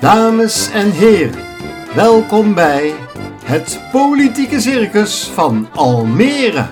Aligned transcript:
Dames 0.00 0.70
en 0.70 0.90
heren, 0.90 1.44
welkom 1.94 2.54
bij 2.54 2.94
het 3.44 3.80
Politieke 3.92 4.60
Circus 4.60 5.30
van 5.34 5.68
Almere. 5.74 6.66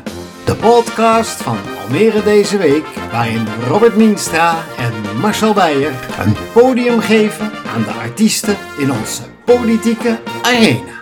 De 0.45 0.54
podcast 0.54 1.43
van 1.43 1.56
Almere 1.83 2.22
deze 2.22 2.56
week, 2.56 2.85
waarin 3.12 3.46
Robert 3.69 3.96
Mienstra 3.96 4.56
en 4.79 5.21
Marcel 5.21 5.53
Beijer 5.53 5.93
een 6.19 6.37
podium 6.53 7.01
geven 7.01 7.51
aan 7.75 7.83
de 7.83 7.93
artiesten 7.93 8.56
in 8.78 8.92
onze 8.92 9.22
politieke 9.45 10.19
arena. 10.42 10.97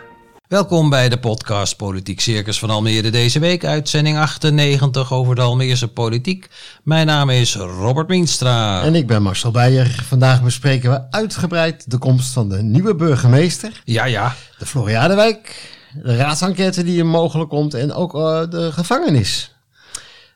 Welkom 0.49 0.91
bij 0.91 1.09
de 1.09 1.19
podcast 1.19 1.77
Politiek 1.77 2.21
Circus 2.21 2.59
van 2.59 2.71
Almere 2.71 3.11
deze 3.11 3.39
week, 3.39 3.65
uitzending 3.65 4.19
98 4.19 5.13
over 5.13 5.35
de 5.35 5.41
Almeerse 5.41 5.89
politiek. 5.89 6.49
Mijn 6.83 7.07
naam 7.07 7.31
is 7.31 7.57
Robert 7.57 8.09
Mienstra. 8.09 8.83
En 8.83 8.95
ik 8.95 9.07
ben 9.07 9.23
Marcel 9.23 9.51
Beijer. 9.51 10.03
Vandaag 10.09 10.43
bespreken 10.43 10.91
we 10.91 11.01
uitgebreid 11.11 11.91
de 11.91 11.99
komst 11.99 12.33
van 12.33 12.49
de 12.49 12.63
nieuwe 12.63 12.95
burgemeester, 12.95 13.83
Ja, 13.85 14.05
ja. 14.05 14.35
de 14.59 14.67
Floriadewijk, 14.67 15.71
de 16.03 16.17
raadsenquête 16.17 16.85
die 16.85 16.99
er 16.99 17.07
mogelijk 17.07 17.51
komt 17.51 17.75
en 17.75 17.93
ook 17.93 18.15
eh, 18.15 18.41
de 18.51 18.73
gevangenis. 18.73 19.55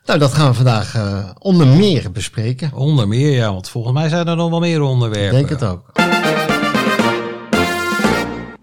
Nou, 0.05 0.19
dat 0.19 0.33
gaan 0.33 0.47
we 0.49 0.53
vandaag 0.55 0.95
eh, 0.95 1.29
onder 1.39 1.67
meer 1.67 2.11
bespreken. 2.11 2.71
Onder 2.73 3.07
meer, 3.07 3.31
ja, 3.31 3.51
want 3.53 3.69
volgens 3.69 3.93
mij 3.93 4.09
zijn 4.09 4.27
er 4.27 4.35
nog 4.35 4.49
wel 4.49 4.59
meer 4.59 4.75
Ik 4.75 4.83
onderwerpen. 4.83 5.33
denk 5.37 5.49
het 5.49 5.63
ook. 5.63 5.91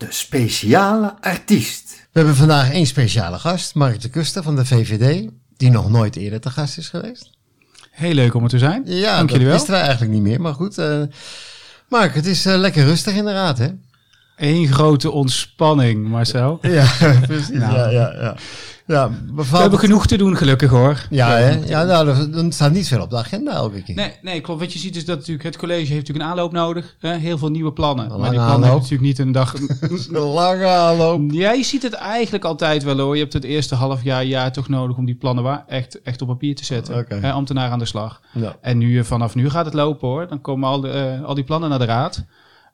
Speciale 0.09 1.15
artiest. 1.21 1.91
We 2.13 2.19
hebben 2.19 2.35
vandaag 2.37 2.71
één 2.73 2.87
speciale 2.87 3.39
gast, 3.39 3.75
Mark 3.75 4.01
de 4.01 4.09
Kuster 4.09 4.43
van 4.43 4.57
de 4.57 4.65
VVD, 4.65 5.29
die 5.57 5.71
nog 5.71 5.91
nooit 5.91 6.17
eerder 6.17 6.41
te 6.41 6.51
gast 6.51 6.79
is 6.79 6.89
geweest. 6.89 7.31
Heel 7.91 8.15
leuk 8.15 8.35
om 8.35 8.43
er 8.43 8.49
te 8.49 8.59
zijn. 8.59 8.83
Ja, 8.87 9.17
Dank 9.17 9.21
dat 9.21 9.31
jullie 9.31 9.45
wel. 9.47 9.55
wisten 9.55 9.73
wij 9.73 9.83
eigenlijk 9.83 10.13
niet 10.13 10.23
meer, 10.23 10.41
maar 10.41 10.55
goed. 10.55 10.79
eh 10.79 11.03
Mark, 11.89 12.15
het 12.15 12.27
is 12.27 12.47
eh, 12.47 12.57
lekker 12.57 12.85
rustig 12.85 13.15
in 13.15 13.25
de 13.25 13.33
raad, 13.33 13.59
hè? 13.59 13.69
Eén 14.39 14.69
grote 14.69 15.11
ontspanning, 15.11 16.09
Marcel. 16.09 16.59
Ja, 16.79 16.87
precies. 17.27 17.49
Nou. 17.49 17.75
Ja, 17.75 17.89
ja, 17.89 18.13
ja. 18.21 18.37
ja 18.87 19.11
We 19.35 19.57
hebben 19.57 19.79
genoeg 19.79 20.07
te 20.07 20.17
doen, 20.17 20.37
gelukkig 20.37 20.71
hoor. 20.71 21.07
Ja, 21.11 21.31
hè? 21.31 21.59
ja 21.67 21.85
nou, 21.85 22.09
er, 22.09 22.45
er 22.45 22.53
staat 22.53 22.73
niet 22.73 22.89
veel 22.89 23.01
op 23.01 23.11
de 23.11 23.17
agenda 23.17 23.53
elke 23.53 23.83
keer. 23.83 23.95
Nee, 23.95 24.13
nee, 24.23 24.41
klopt. 24.41 24.61
Wat 24.61 24.73
je 24.73 24.79
ziet 24.79 24.97
is 24.97 25.05
dat 25.05 25.17
natuurlijk 25.17 25.45
het 25.45 25.57
college 25.57 25.79
heeft 25.79 25.91
natuurlijk 25.91 26.25
een 26.25 26.31
aanloop 26.31 26.53
nodig. 26.53 26.97
Hè? 26.99 27.15
Heel 27.15 27.39
veel 27.39 27.51
nieuwe 27.51 27.73
plannen. 27.73 28.09
Maar 28.09 28.31
die 28.31 28.39
plannen 28.39 28.63
hebben 28.63 28.71
natuurlijk 28.71 29.03
niet 29.03 29.19
een 29.19 29.33
dag... 29.33 29.55
Een 29.91 30.19
lange 30.19 30.67
aanloop. 30.67 31.31
Ja, 31.31 31.53
je 31.53 31.65
ziet 31.65 31.83
het 31.83 31.93
eigenlijk 31.93 32.45
altijd 32.45 32.83
wel 32.83 32.99
hoor. 32.99 33.15
Je 33.15 33.23
hebt 33.23 33.33
het 33.33 33.45
eerste 33.45 33.75
half 33.75 34.03
jaar, 34.03 34.25
jaar 34.25 34.53
toch 34.53 34.69
nodig 34.69 34.97
om 34.97 35.05
die 35.05 35.15
plannen 35.15 35.45
waar 35.45 35.65
echt, 35.67 36.03
echt 36.03 36.23
op 36.23 36.29
papier 36.29 36.55
te 36.55 36.65
zetten. 36.65 36.99
Oké. 36.99 37.15
Hè, 37.15 37.33
ambtenaar 37.33 37.71
aan 37.71 37.79
de 37.79 37.85
slag. 37.85 38.21
Ja. 38.33 38.57
En 38.61 38.79
nu, 38.79 38.99
eh, 38.99 39.05
vanaf 39.05 39.35
nu 39.35 39.51
gaat 39.51 39.65
het 39.65 39.75
lopen 39.75 40.09
hoor. 40.09 40.29
Dan 40.29 40.41
komen 40.41 40.69
al, 40.69 40.81
de, 40.81 40.91
eh, 40.91 41.25
al 41.25 41.35
die 41.35 41.45
plannen 41.45 41.69
naar 41.69 41.79
de 41.79 41.85
raad. 41.85 42.25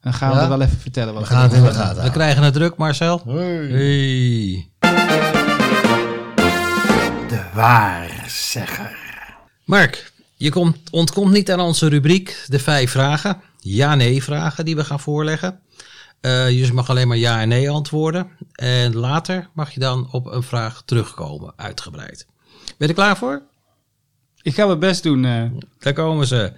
Dan 0.05 0.15
gaan 0.15 0.31
we 0.31 0.37
Ja? 0.37 0.43
er 0.43 0.49
wel 0.49 0.61
even 0.61 0.79
vertellen. 0.81 1.15
Wat 1.15 1.23
We 1.23 1.29
gaan 1.29 1.43
het 1.43 1.53
in 1.53 1.63
de 1.63 1.73
gaten 1.73 2.03
We 2.05 2.11
krijgen 2.11 2.43
het 2.43 2.55
druk, 2.55 2.77
Marcel. 2.77 3.21
Hoi. 3.25 3.71
Hey. 3.73 4.69
De 7.29 7.43
waarzegger. 7.55 8.97
Mark, 9.65 10.13
je 10.37 10.51
komt, 10.51 10.77
ontkomt 10.91 11.33
niet 11.33 11.51
aan 11.53 11.61
onze 11.61 11.89
rubriek, 11.89 12.45
de 12.47 12.59
vijf 12.59 12.91
vragen. 12.91 13.41
Ja-nee 13.59 14.23
vragen 14.23 14.65
die 14.65 14.77
we 14.77 14.85
gaan 14.85 15.01
voorleggen. 15.01 15.61
Eh, 16.21 16.51
je 16.51 16.73
mag 16.73 16.91
alleen 16.91 17.09
maar 17.09 17.17
ja 17.17 17.41
en 17.41 17.49
nee 17.49 17.71
antwoorden. 17.71 18.29
En 18.53 18.97
later 18.97 19.49
mag 19.53 19.71
je 19.71 19.81
dan 19.81 20.09
op 20.11 20.27
een 20.27 20.43
vraag 20.43 20.83
terugkomen, 20.85 21.53
uitgebreid. 21.57 22.27
Ben 22.65 22.75
je 22.77 22.87
er 22.89 22.95
klaar 22.95 23.17
voor? 23.17 23.43
Ik 24.43 24.55
ga 24.55 24.67
mijn 24.67 24.79
best 24.79 25.03
doen. 25.03 25.25
eh. 25.25 25.43
Daar 25.79 25.93
komen 25.93 26.27
ze. 26.27 26.53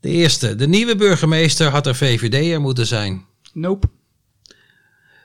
De 0.00 0.08
eerste. 0.08 0.54
De 0.54 0.68
nieuwe 0.68 0.96
burgemeester 0.96 1.68
had 1.70 1.86
er 1.86 1.94
VVD'er 1.94 2.60
moeten 2.60 2.86
zijn. 2.86 3.24
nope. 3.52 3.88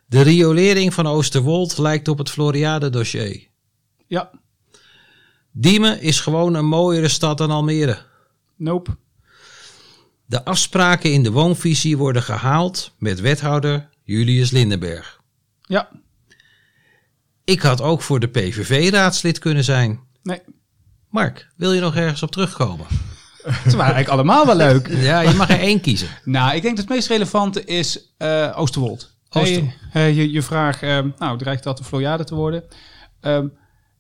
De 0.05 0.21
riolering 0.21 0.93
van 0.93 1.07
Oosterwold 1.07 1.77
lijkt 1.77 2.07
op 2.07 2.17
het 2.17 2.29
Floriade-dossier. 2.29 3.47
Ja. 4.07 4.31
Diemen 5.51 6.01
is 6.01 6.19
gewoon 6.19 6.53
een 6.53 6.65
mooiere 6.65 7.07
stad 7.07 7.37
dan 7.37 7.51
Almere. 7.51 7.97
Nope. 8.55 8.97
De 10.25 10.45
afspraken 10.45 11.13
in 11.13 11.23
de 11.23 11.31
woonvisie 11.31 11.97
worden 11.97 12.23
gehaald 12.23 12.91
met 12.97 13.19
wethouder 13.19 13.89
Julius 14.03 14.51
Lindenberg. 14.51 15.21
Ja. 15.61 15.89
Ik 17.43 17.61
had 17.61 17.81
ook 17.81 18.01
voor 18.01 18.19
de 18.19 18.27
PVV-raadslid 18.27 19.39
kunnen 19.39 19.63
zijn. 19.63 19.99
Nee. 20.23 20.41
Mark, 21.09 21.47
wil 21.55 21.73
je 21.73 21.81
nog 21.81 21.95
ergens 21.95 22.23
op 22.23 22.31
terugkomen? 22.31 22.85
Ze 23.69 23.77
waren 23.77 23.93
eigenlijk 23.93 24.07
allemaal 24.07 24.45
wel 24.45 24.55
leuk. 24.55 24.87
Ja, 24.87 25.19
je 25.19 25.35
mag 25.35 25.49
er 25.49 25.59
één 25.59 25.81
kiezen. 25.81 26.07
Nou, 26.23 26.55
ik 26.55 26.61
denk 26.61 26.75
dat 26.75 26.85
het 26.85 26.93
meest 26.95 27.07
relevante 27.07 27.63
is 27.63 28.13
eh, 28.17 28.53
Oosterwold. 28.55 29.15
Oosterwold. 29.29 29.73
Hey, 29.89 30.09
eh, 30.09 30.17
je, 30.17 30.31
je 30.31 30.41
vraag, 30.41 30.81
ehm, 30.81 31.09
nou, 31.17 31.37
dreigt 31.37 31.63
dat 31.63 31.79
een 31.79 31.85
Floriade 31.85 32.23
te 32.23 32.35
worden? 32.35 32.63
Ehm, 33.21 33.47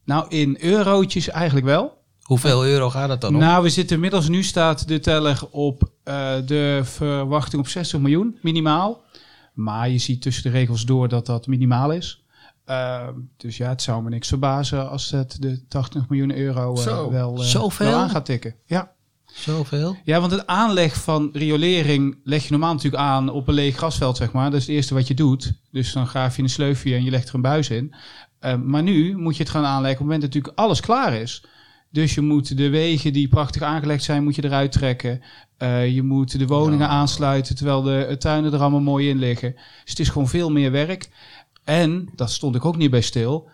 nou, 0.05 0.25
in 0.29 0.57
eurotjes 0.59 1.29
eigenlijk 1.29 1.65
wel. 1.65 1.99
Hoeveel 2.21 2.65
euro 2.65 2.89
gaat 2.89 3.09
het 3.09 3.21
dan 3.21 3.33
om? 3.33 3.39
Nou, 3.39 3.63
we 3.63 3.69
zitten 3.69 3.95
inmiddels, 3.95 4.29
nu 4.29 4.43
staat 4.43 4.87
de 4.87 4.99
teller 4.99 5.39
op 5.51 5.91
eh, 6.03 6.33
de 6.45 6.81
verwachting 6.83 7.61
op 7.61 7.67
60 7.67 7.99
miljoen, 7.99 8.37
minimaal. 8.41 9.01
Maar 9.53 9.89
je 9.89 9.97
ziet 9.97 10.21
tussen 10.21 10.43
de 10.43 10.49
regels 10.49 10.85
door 10.85 11.07
dat 11.07 11.25
dat 11.25 11.47
minimaal 11.47 11.91
is. 11.91 12.23
Ehm, 12.65 13.13
dus 13.37 13.57
ja, 13.57 13.69
het 13.69 13.81
zou 13.81 14.03
me 14.03 14.09
niks 14.09 14.27
verbazen 14.27 14.89
als 14.89 15.11
het 15.11 15.41
de 15.41 15.67
80 15.67 16.09
miljoen 16.09 16.37
euro 16.37 16.75
eh, 16.75 16.81
Zo. 16.81 17.11
wel, 17.11 17.37
eh, 17.37 17.43
Zoveel? 17.43 17.87
wel 17.87 17.99
aan 17.99 18.09
gaat 18.09 18.25
tikken. 18.25 18.55
Ja. 18.65 18.91
Zoveel? 19.33 19.97
Ja, 20.03 20.19
want 20.19 20.31
het 20.31 20.47
aanleg 20.47 21.03
van 21.03 21.29
riolering 21.33 22.19
leg 22.23 22.43
je 22.43 22.51
normaal 22.51 22.73
natuurlijk 22.73 23.03
aan 23.03 23.29
op 23.29 23.47
een 23.47 23.53
leeg 23.53 23.75
grasveld, 23.75 24.17
zeg 24.17 24.31
maar. 24.31 24.51
Dat 24.51 24.59
is 24.59 24.65
het 24.65 24.75
eerste 24.75 24.93
wat 24.93 25.07
je 25.07 25.13
doet. 25.13 25.53
Dus 25.71 25.93
dan 25.93 26.07
graaf 26.07 26.35
je 26.35 26.41
een 26.41 26.49
sleufje 26.49 26.95
en 26.95 27.03
je 27.03 27.11
legt 27.11 27.29
er 27.29 27.35
een 27.35 27.41
buis 27.41 27.69
in. 27.69 27.93
Eh, 28.39 28.55
maar 28.55 28.83
nu 28.83 29.17
moet 29.17 29.37
je 29.37 29.43
het 29.43 29.51
gaan 29.51 29.65
aanleggen 29.65 29.91
op 29.91 29.97
het 29.97 29.99
moment 29.99 30.21
dat 30.21 30.33
natuurlijk 30.33 30.59
alles 30.59 30.79
klaar 30.79 31.13
is. 31.13 31.43
Dus 31.89 32.13
je 32.13 32.21
moet 32.21 32.57
de 32.57 32.69
wegen 32.69 33.13
die 33.13 33.27
prachtig 33.27 33.61
aangelegd 33.61 34.03
zijn, 34.03 34.23
moet 34.23 34.35
je 34.35 34.43
eruit 34.43 34.71
trekken. 34.71 35.21
Eh, 35.57 35.93
je 35.93 36.03
moet 36.03 36.39
de 36.39 36.47
woningen 36.47 36.87
aansluiten, 36.87 37.55
terwijl 37.55 37.81
de 37.81 38.05
eh, 38.05 38.15
tuinen 38.15 38.53
er 38.53 38.59
allemaal 38.59 38.79
mooi 38.79 39.09
in 39.09 39.19
liggen. 39.19 39.53
Dus 39.55 39.89
het 39.89 39.99
is 39.99 40.09
gewoon 40.09 40.27
veel 40.27 40.51
meer 40.51 40.71
werk. 40.71 41.09
En, 41.63 42.09
dat 42.15 42.31
stond 42.31 42.55
ik 42.55 42.65
ook 42.65 42.77
niet 42.77 42.91
bij 42.91 43.01
stil, 43.01 43.49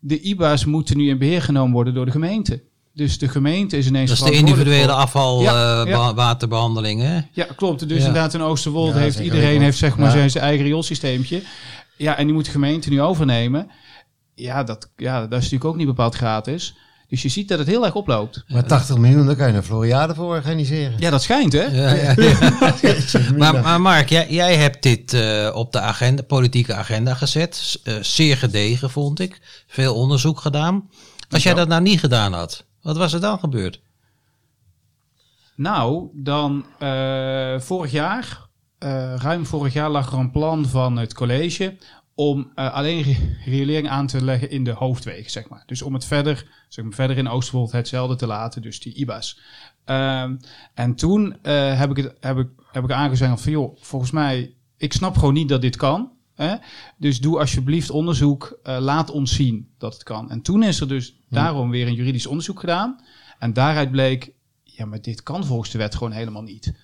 de 0.00 0.20
IBA's 0.20 0.64
moeten 0.64 0.96
nu 0.96 1.08
in 1.08 1.18
beheer 1.18 1.42
genomen 1.42 1.72
worden 1.72 1.94
door 1.94 2.04
de 2.04 2.10
gemeente. 2.10 2.62
Dus 2.98 3.18
de 3.18 3.28
gemeente 3.28 3.76
is 3.76 3.86
ineens 3.86 4.08
Dat 4.10 4.18
is 4.18 4.24
de 4.24 4.38
individuele 4.38 5.06
voor- 5.08 5.42
Ja, 5.42 5.52
ja. 5.52 5.82
afvalwaterbehandeling, 5.82 7.00
hè? 7.00 7.20
ja, 7.32 7.46
klopt. 7.56 7.88
Dus 7.88 7.98
Ja. 7.98 8.06
inderdaad 8.06 8.34
in 8.34 8.42
Oosterwold 8.42 8.94
Ja, 8.94 8.98
heeft 9.00 9.18
iedereen 9.18 9.62
heeft 9.62 9.78
zeg 9.78 9.96
maar 9.96 10.06
Ja. 10.06 10.12
zijn, 10.12 10.30
zijn 10.30 10.44
eigen 10.44 10.64
rioolsysteempje. 10.64 11.42
Ja, 11.96 12.16
en 12.16 12.24
die 12.24 12.34
moet 12.34 12.44
de 12.44 12.50
gemeente 12.50 12.88
nu 12.90 13.00
overnemen. 13.02 13.70
Ja 14.34 14.64
dat, 14.64 14.90
ja, 14.96 15.20
dat 15.20 15.30
is 15.38 15.44
natuurlijk 15.44 15.64
ook 15.64 15.76
niet 15.76 15.86
bepaald 15.86 16.14
gratis. 16.14 16.74
Dus 17.08 17.22
je 17.22 17.28
ziet 17.28 17.48
dat 17.48 17.58
het 17.58 17.68
heel 17.68 17.84
erg 17.84 17.94
oploopt. 17.94 18.44
Maar 18.48 18.64
80 18.66 18.96
miljoen, 18.96 19.26
daar 19.26 19.36
kan 19.36 19.48
je 19.50 19.56
een 19.56 19.62
Floriade 19.62 20.14
voor 20.14 20.24
organiseren. 20.34 20.94
Ja, 20.98 21.10
dat 21.10 21.22
schijnt 21.22 21.52
hè? 21.52 21.64
Ja, 21.64 21.92
ja, 21.94 22.14
ja. 22.80 23.30
Maar, 23.38 23.62
maar 23.62 23.80
Mark, 23.80 24.08
jij, 24.08 24.26
jij 24.30 24.56
hebt 24.56 24.82
dit 24.82 25.12
eh, 25.12 25.50
op 25.54 25.72
de 25.72 25.80
agenda, 25.80 26.22
politieke 26.22 26.74
agenda 26.74 27.14
gezet. 27.14 27.80
Eh, 27.84 27.94
zeer 28.00 28.36
gedegen, 28.36 28.90
vond 28.90 29.20
ik. 29.20 29.40
Veel 29.66 29.94
onderzoek 29.94 30.40
gedaan. 30.40 30.88
Als 31.30 31.42
jij 31.42 31.54
dat 31.54 31.68
nou 31.68 31.82
niet 31.82 32.00
gedaan 32.00 32.32
had, 32.32 32.64
wat 32.88 32.96
was 32.96 33.12
er 33.12 33.20
dan 33.20 33.38
gebeurd? 33.38 33.80
Nou, 35.56 36.08
dan 36.12 36.66
eh, 36.78 37.60
vorig 37.60 37.90
jaar, 37.90 38.48
eh, 38.78 39.14
ruim 39.16 39.46
vorig 39.46 39.72
jaar 39.72 39.90
lag 39.90 40.12
er 40.12 40.18
een 40.18 40.30
plan 40.30 40.66
van 40.66 40.96
het 40.96 41.14
college 41.14 41.76
om 42.14 42.52
eh, 42.54 42.72
alleen 42.72 43.02
ri- 43.02 43.36
riolering 43.44 43.88
aan 43.88 44.06
te 44.06 44.24
leggen 44.24 44.50
in 44.50 44.64
de 44.64 44.72
hoofdwegen, 44.72 45.30
zeg 45.30 45.48
maar. 45.48 45.62
Dus 45.66 45.82
om 45.82 45.94
het 45.94 46.04
verder, 46.04 46.64
zeg 46.68 46.84
maar, 46.84 46.94
verder 46.94 47.18
in 47.18 47.28
Oosterwold 47.28 47.72
hetzelfde 47.72 48.16
te 48.16 48.26
laten, 48.26 48.62
dus 48.62 48.80
die 48.80 48.94
IBA's. 48.94 49.40
Ehm, 49.84 50.36
en 50.74 50.94
toen 50.94 51.36
heb, 51.42 51.90
ik 51.90 51.96
het, 51.96 52.16
heb, 52.20 52.38
ik, 52.38 52.48
heb 52.72 52.84
ik 52.84 52.92
aangezegd 52.92 53.40
van, 53.40 53.52
joh, 53.52 53.76
volgens 53.80 54.10
mij, 54.10 54.54
ik 54.76 54.92
snap 54.92 55.16
gewoon 55.16 55.34
niet 55.34 55.48
dat 55.48 55.60
dit 55.60 55.76
kan. 55.76 56.10
Hè? 56.38 56.54
Dus 56.96 57.20
doe 57.20 57.38
alsjeblieft 57.38 57.90
onderzoek, 57.90 58.58
eh, 58.62 58.78
laat 58.80 59.10
ons 59.10 59.34
zien 59.34 59.68
dat 59.78 59.92
het 59.92 60.02
kan. 60.02 60.30
En 60.30 60.42
toen 60.42 60.62
is 60.62 60.80
er 60.80 60.88
dus 60.88 61.14
daarom 61.28 61.70
weer 61.70 61.86
een 61.86 61.94
juridisch 61.94 62.26
onderzoek 62.26 62.60
gedaan. 62.60 63.00
En 63.38 63.52
daaruit 63.52 63.90
bleek, 63.90 64.32
ja, 64.64 64.86
maar 64.86 65.00
dit 65.00 65.22
kan 65.22 65.44
volgens 65.44 65.70
de 65.70 65.78
wet 65.78 65.94
gewoon 65.94 66.12
helemaal 66.12 66.42
niet. 66.42 66.74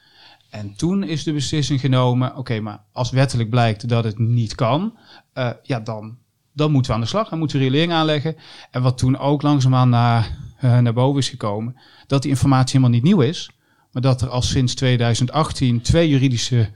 En 0.50 0.74
toen 0.76 1.02
is 1.02 1.24
de 1.24 1.32
beslissing 1.32 1.80
genomen, 1.80 2.36
oké, 2.36 2.60
maar 2.60 2.80
als 2.92 3.10
wettelijk 3.10 3.50
blijkt 3.50 3.88
dat 3.88 4.04
het 4.04 4.18
niet 4.18 4.54
kan, 4.54 4.96
eh, 5.32 5.50
ja, 5.62 5.80
dan, 5.80 6.18
dan 6.52 6.70
moeten 6.70 6.90
we 6.90 6.96
aan 6.96 7.02
de 7.02 7.10
slag. 7.10 7.28
Dan 7.28 7.38
moeten 7.38 7.58
we 7.58 7.62
riolering 7.64 7.92
aanleggen. 7.92 8.36
En 8.70 8.82
wat 8.82 8.98
toen 8.98 9.18
ook 9.18 9.42
langzaamaan 9.42 9.88
naar, 9.88 10.36
eh, 10.58 10.78
naar 10.78 10.92
boven 10.92 11.20
is 11.20 11.28
gekomen, 11.28 11.76
dat 12.06 12.22
die 12.22 12.30
informatie 12.30 12.78
helemaal 12.78 13.00
niet 13.00 13.02
nieuw 13.02 13.20
is. 13.20 13.50
Maar 13.92 14.02
dat 14.02 14.22
er 14.22 14.28
al 14.28 14.42
sinds 14.42 14.74
2018 14.74 15.80
twee 15.80 16.08
juridische 16.08 16.70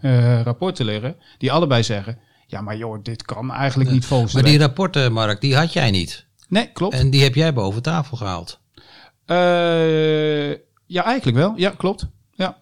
rapporten 0.44 0.84
liggen, 0.84 1.16
die 1.38 1.52
allebei 1.52 1.82
zeggen, 1.82 2.18
ja, 2.50 2.60
maar 2.60 2.76
joh, 2.76 2.98
dit 3.02 3.22
kan 3.22 3.52
eigenlijk 3.52 3.90
niet 3.90 4.04
volgens 4.06 4.32
Maar 4.32 4.42
de 4.42 4.48
die 4.48 4.58
wet. 4.58 4.66
rapporten, 4.66 5.12
Mark, 5.12 5.40
die 5.40 5.56
had 5.56 5.72
jij 5.72 5.90
niet. 5.90 6.26
Nee, 6.48 6.70
klopt. 6.72 6.94
En 6.94 7.10
die 7.10 7.22
heb 7.22 7.34
jij 7.34 7.52
boven 7.52 7.82
tafel 7.82 8.16
gehaald. 8.16 8.60
Eh, 9.24 10.50
ja, 10.86 11.04
eigenlijk 11.04 11.36
wel. 11.36 11.52
Ja, 11.56 11.70
klopt. 11.76 12.06
Ja. 12.34 12.56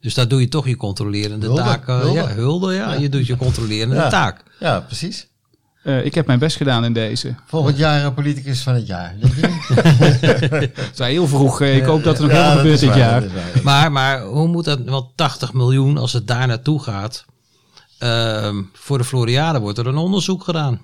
Dus 0.00 0.14
daar 0.14 0.28
doe 0.28 0.40
je 0.40 0.48
toch 0.48 0.66
je 0.68 0.76
controlerende 0.76 1.46
Hulde, 1.46 1.62
taak. 1.62 1.88
eh, 1.88 1.98
hulde. 2.00 2.14
Ja, 2.20 2.26
hulde, 2.28 2.74
ja. 2.74 2.92
Ja. 2.92 2.98
Je 3.00 3.08
doet 3.08 3.26
je 3.26 3.36
controlerende 3.36 3.94
Ja. 3.94 4.08
taak. 4.08 4.42
Ja, 4.60 4.80
precies. 4.80 5.28
Eh, 5.82 6.04
ik 6.04 6.14
heb 6.14 6.26
mijn 6.26 6.38
best 6.38 6.56
gedaan 6.56 6.84
in 6.84 6.92
deze. 6.92 7.34
Volgend 7.46 7.76
jaar 7.78 8.12
politicus 8.12 8.62
van 8.62 8.74
het 8.74 8.86
jaar. 8.86 9.14
Denk 9.20 9.34
je 9.34 9.46
niet? 9.46 10.70
Het 10.76 10.90
is 10.92 10.98
heel 10.98 11.26
vroeg. 11.28 11.60
eh, 11.60 11.76
ik 11.76 11.84
hoop 11.84 12.02
dat 12.04 12.16
er 12.18 12.22
nog 12.22 12.32
Ja, 12.32 12.36
heel 12.42 12.46
veel 12.50 12.56
gebeurt 12.58 12.74
is 12.74 12.80
dit 12.80 12.88
waar, 12.88 12.98
jaar. 12.98 13.20
waar. 13.22 13.62
Maar, 13.62 13.92
maar 13.92 14.22
hoe 14.22 14.48
moet 14.48 14.64
dat? 14.64 14.80
Want 14.84 15.06
80 15.14 15.52
miljoen, 15.52 15.98
als 15.98 16.12
het 16.12 16.26
daar 16.26 16.46
naartoe 16.46 16.82
gaat. 16.82 17.24
Ehm, 17.98 18.62
voor 18.72 18.98
de 18.98 19.04
Floriade 19.04 19.60
wordt 19.60 19.78
er 19.78 19.86
een 19.86 19.96
onderzoek 19.96 20.44
gedaan. 20.44 20.80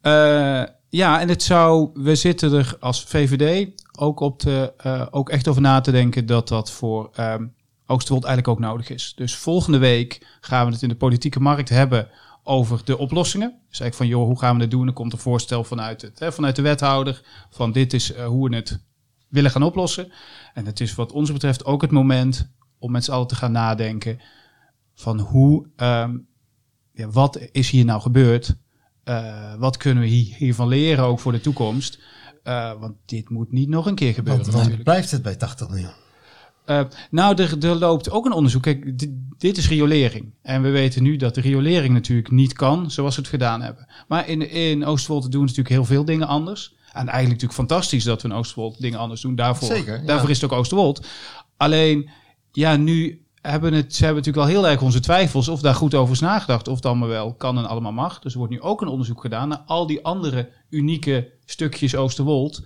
Eh, 0.00 0.62
ja, 0.88 1.20
en 1.20 1.28
het 1.28 1.42
zou, 1.42 1.90
we 1.94 2.14
zitten 2.14 2.52
er 2.52 2.76
als 2.80 3.04
VVD 3.04 3.70
ook, 3.98 4.20
op 4.20 4.38
te, 4.38 4.72
eh, 4.76 5.06
ook 5.10 5.28
echt 5.28 5.48
over 5.48 5.62
na 5.62 5.80
te 5.80 5.90
denken 5.90 6.26
dat 6.26 6.48
dat 6.48 6.70
voor 6.70 7.10
ehm 7.14 7.44
Oosterwold 7.90 8.24
eigenlijk 8.24 8.58
ook 8.58 8.68
nodig 8.68 8.90
is. 8.90 9.12
Dus 9.16 9.36
volgende 9.36 9.78
week 9.78 10.26
gaan 10.40 10.66
we 10.66 10.72
het 10.72 10.82
in 10.82 10.88
de 10.88 10.96
politieke 10.96 11.40
markt 11.40 11.68
hebben 11.68 12.08
over 12.42 12.80
de 12.84 12.98
oplossingen. 12.98 13.48
Dus 13.48 13.80
eigenlijk 13.80 13.94
van, 13.94 14.06
joh, 14.06 14.28
hoe 14.28 14.38
gaan 14.38 14.54
we 14.56 14.60
het 14.60 14.70
doen? 14.70 14.86
Er 14.86 14.92
komt 14.92 15.12
een 15.12 15.18
voorstel 15.18 15.64
vanuit, 15.64 16.02
het, 16.02 16.18
hè, 16.18 16.32
vanuit 16.32 16.56
de 16.56 16.62
wethouder 16.62 17.22
van 17.50 17.72
dit 17.72 17.92
is 17.92 18.12
eh, 18.12 18.26
hoe 18.26 18.48
we 18.48 18.56
het 18.56 18.80
willen 19.28 19.50
gaan 19.50 19.62
oplossen. 19.62 20.12
En 20.54 20.66
het 20.66 20.80
is 20.80 20.94
wat 20.94 21.12
ons 21.12 21.32
betreft 21.32 21.64
ook 21.64 21.82
het 21.82 21.90
moment 21.90 22.50
om 22.78 22.90
met 22.90 23.04
z'n 23.04 23.10
allen 23.10 23.26
te 23.26 23.34
gaan 23.34 23.52
nadenken 23.52 24.20
van 24.98 25.20
hoe, 25.20 25.66
ehm, 25.76 26.16
ja, 26.92 27.08
wat 27.08 27.38
is 27.52 27.70
hier 27.70 27.84
nou 27.84 28.00
gebeurd? 28.00 28.56
Eh, 29.04 29.54
wat 29.58 29.76
kunnen 29.76 30.02
we 30.02 30.08
hier, 30.08 30.34
hiervan 30.36 30.68
leren 30.68 31.04
ook 31.04 31.20
voor 31.20 31.32
de 31.32 31.40
toekomst? 31.40 31.98
Eh, 32.42 32.72
want 32.80 32.94
dit 33.04 33.28
moet 33.28 33.52
niet 33.52 33.68
nog 33.68 33.86
een 33.86 33.94
keer 33.94 34.14
gebeuren 34.14 34.42
Want 34.42 34.52
dan 34.52 34.60
natuurlijk. 34.60 34.88
blijft 34.88 35.10
het 35.10 35.22
bij 35.22 35.36
80 35.36 35.68
miljoen. 35.68 35.90
Eh, 36.64 36.84
nou, 37.10 37.42
er, 37.42 37.64
er 37.64 37.74
loopt 37.74 38.10
ook 38.10 38.26
een 38.26 38.32
onderzoek. 38.32 38.62
Kijk, 38.62 38.98
dit, 38.98 39.10
dit 39.38 39.56
is 39.56 39.68
riolering. 39.68 40.34
En 40.42 40.62
we 40.62 40.70
weten 40.70 41.02
nu 41.02 41.16
dat 41.16 41.34
de 41.34 41.40
riolering 41.40 41.94
natuurlijk 41.94 42.30
niet 42.30 42.52
kan 42.52 42.90
zoals 42.90 43.14
we 43.14 43.20
het 43.20 43.30
gedaan 43.30 43.62
hebben. 43.62 43.86
Maar 44.08 44.28
in, 44.28 44.50
in 44.50 44.84
Oosterwold 44.84 45.22
doen 45.22 45.40
we 45.40 45.46
natuurlijk 45.46 45.74
heel 45.74 45.84
veel 45.84 46.04
dingen 46.04 46.26
anders. 46.26 46.76
En 46.86 47.08
eigenlijk 47.08 47.28
natuurlijk 47.28 47.52
fantastisch 47.52 48.04
dat 48.04 48.22
we 48.22 48.28
in 48.28 48.34
Oosterwold 48.34 48.80
dingen 48.80 48.98
anders 48.98 49.20
doen. 49.20 49.34
Daarvoor, 49.34 49.68
Zeker, 49.68 50.00
ja. 50.00 50.06
daarvoor 50.06 50.30
is 50.30 50.40
het 50.40 50.50
ook 50.50 50.58
Oosterwold. 50.58 51.06
Alleen, 51.56 52.10
ja, 52.52 52.76
nu 52.76 53.26
hebben 53.50 53.72
het, 53.72 53.94
ze 53.94 54.04
hebben 54.04 54.22
natuurlijk 54.24 54.46
al 54.46 54.52
heel 54.52 54.68
erg 54.68 54.82
onze 54.82 55.00
twijfels 55.00 55.48
of 55.48 55.60
daar 55.60 55.74
goed 55.74 55.94
over 55.94 56.14
is 56.14 56.20
nagedacht. 56.20 56.68
Of 56.68 56.74
het 56.76 56.86
allemaal 56.86 57.08
wel 57.08 57.34
kan 57.34 57.58
en 57.58 57.68
allemaal 57.68 57.92
mag. 57.92 58.18
Dus 58.18 58.32
er 58.32 58.38
wordt 58.38 58.52
nu 58.52 58.60
ook 58.60 58.80
een 58.80 58.88
onderzoek 58.88 59.20
gedaan 59.20 59.48
naar 59.48 59.62
al 59.66 59.86
die 59.86 60.04
andere 60.04 60.50
unieke 60.70 61.32
stukjes 61.44 61.96
Oosterwold. 61.96 62.62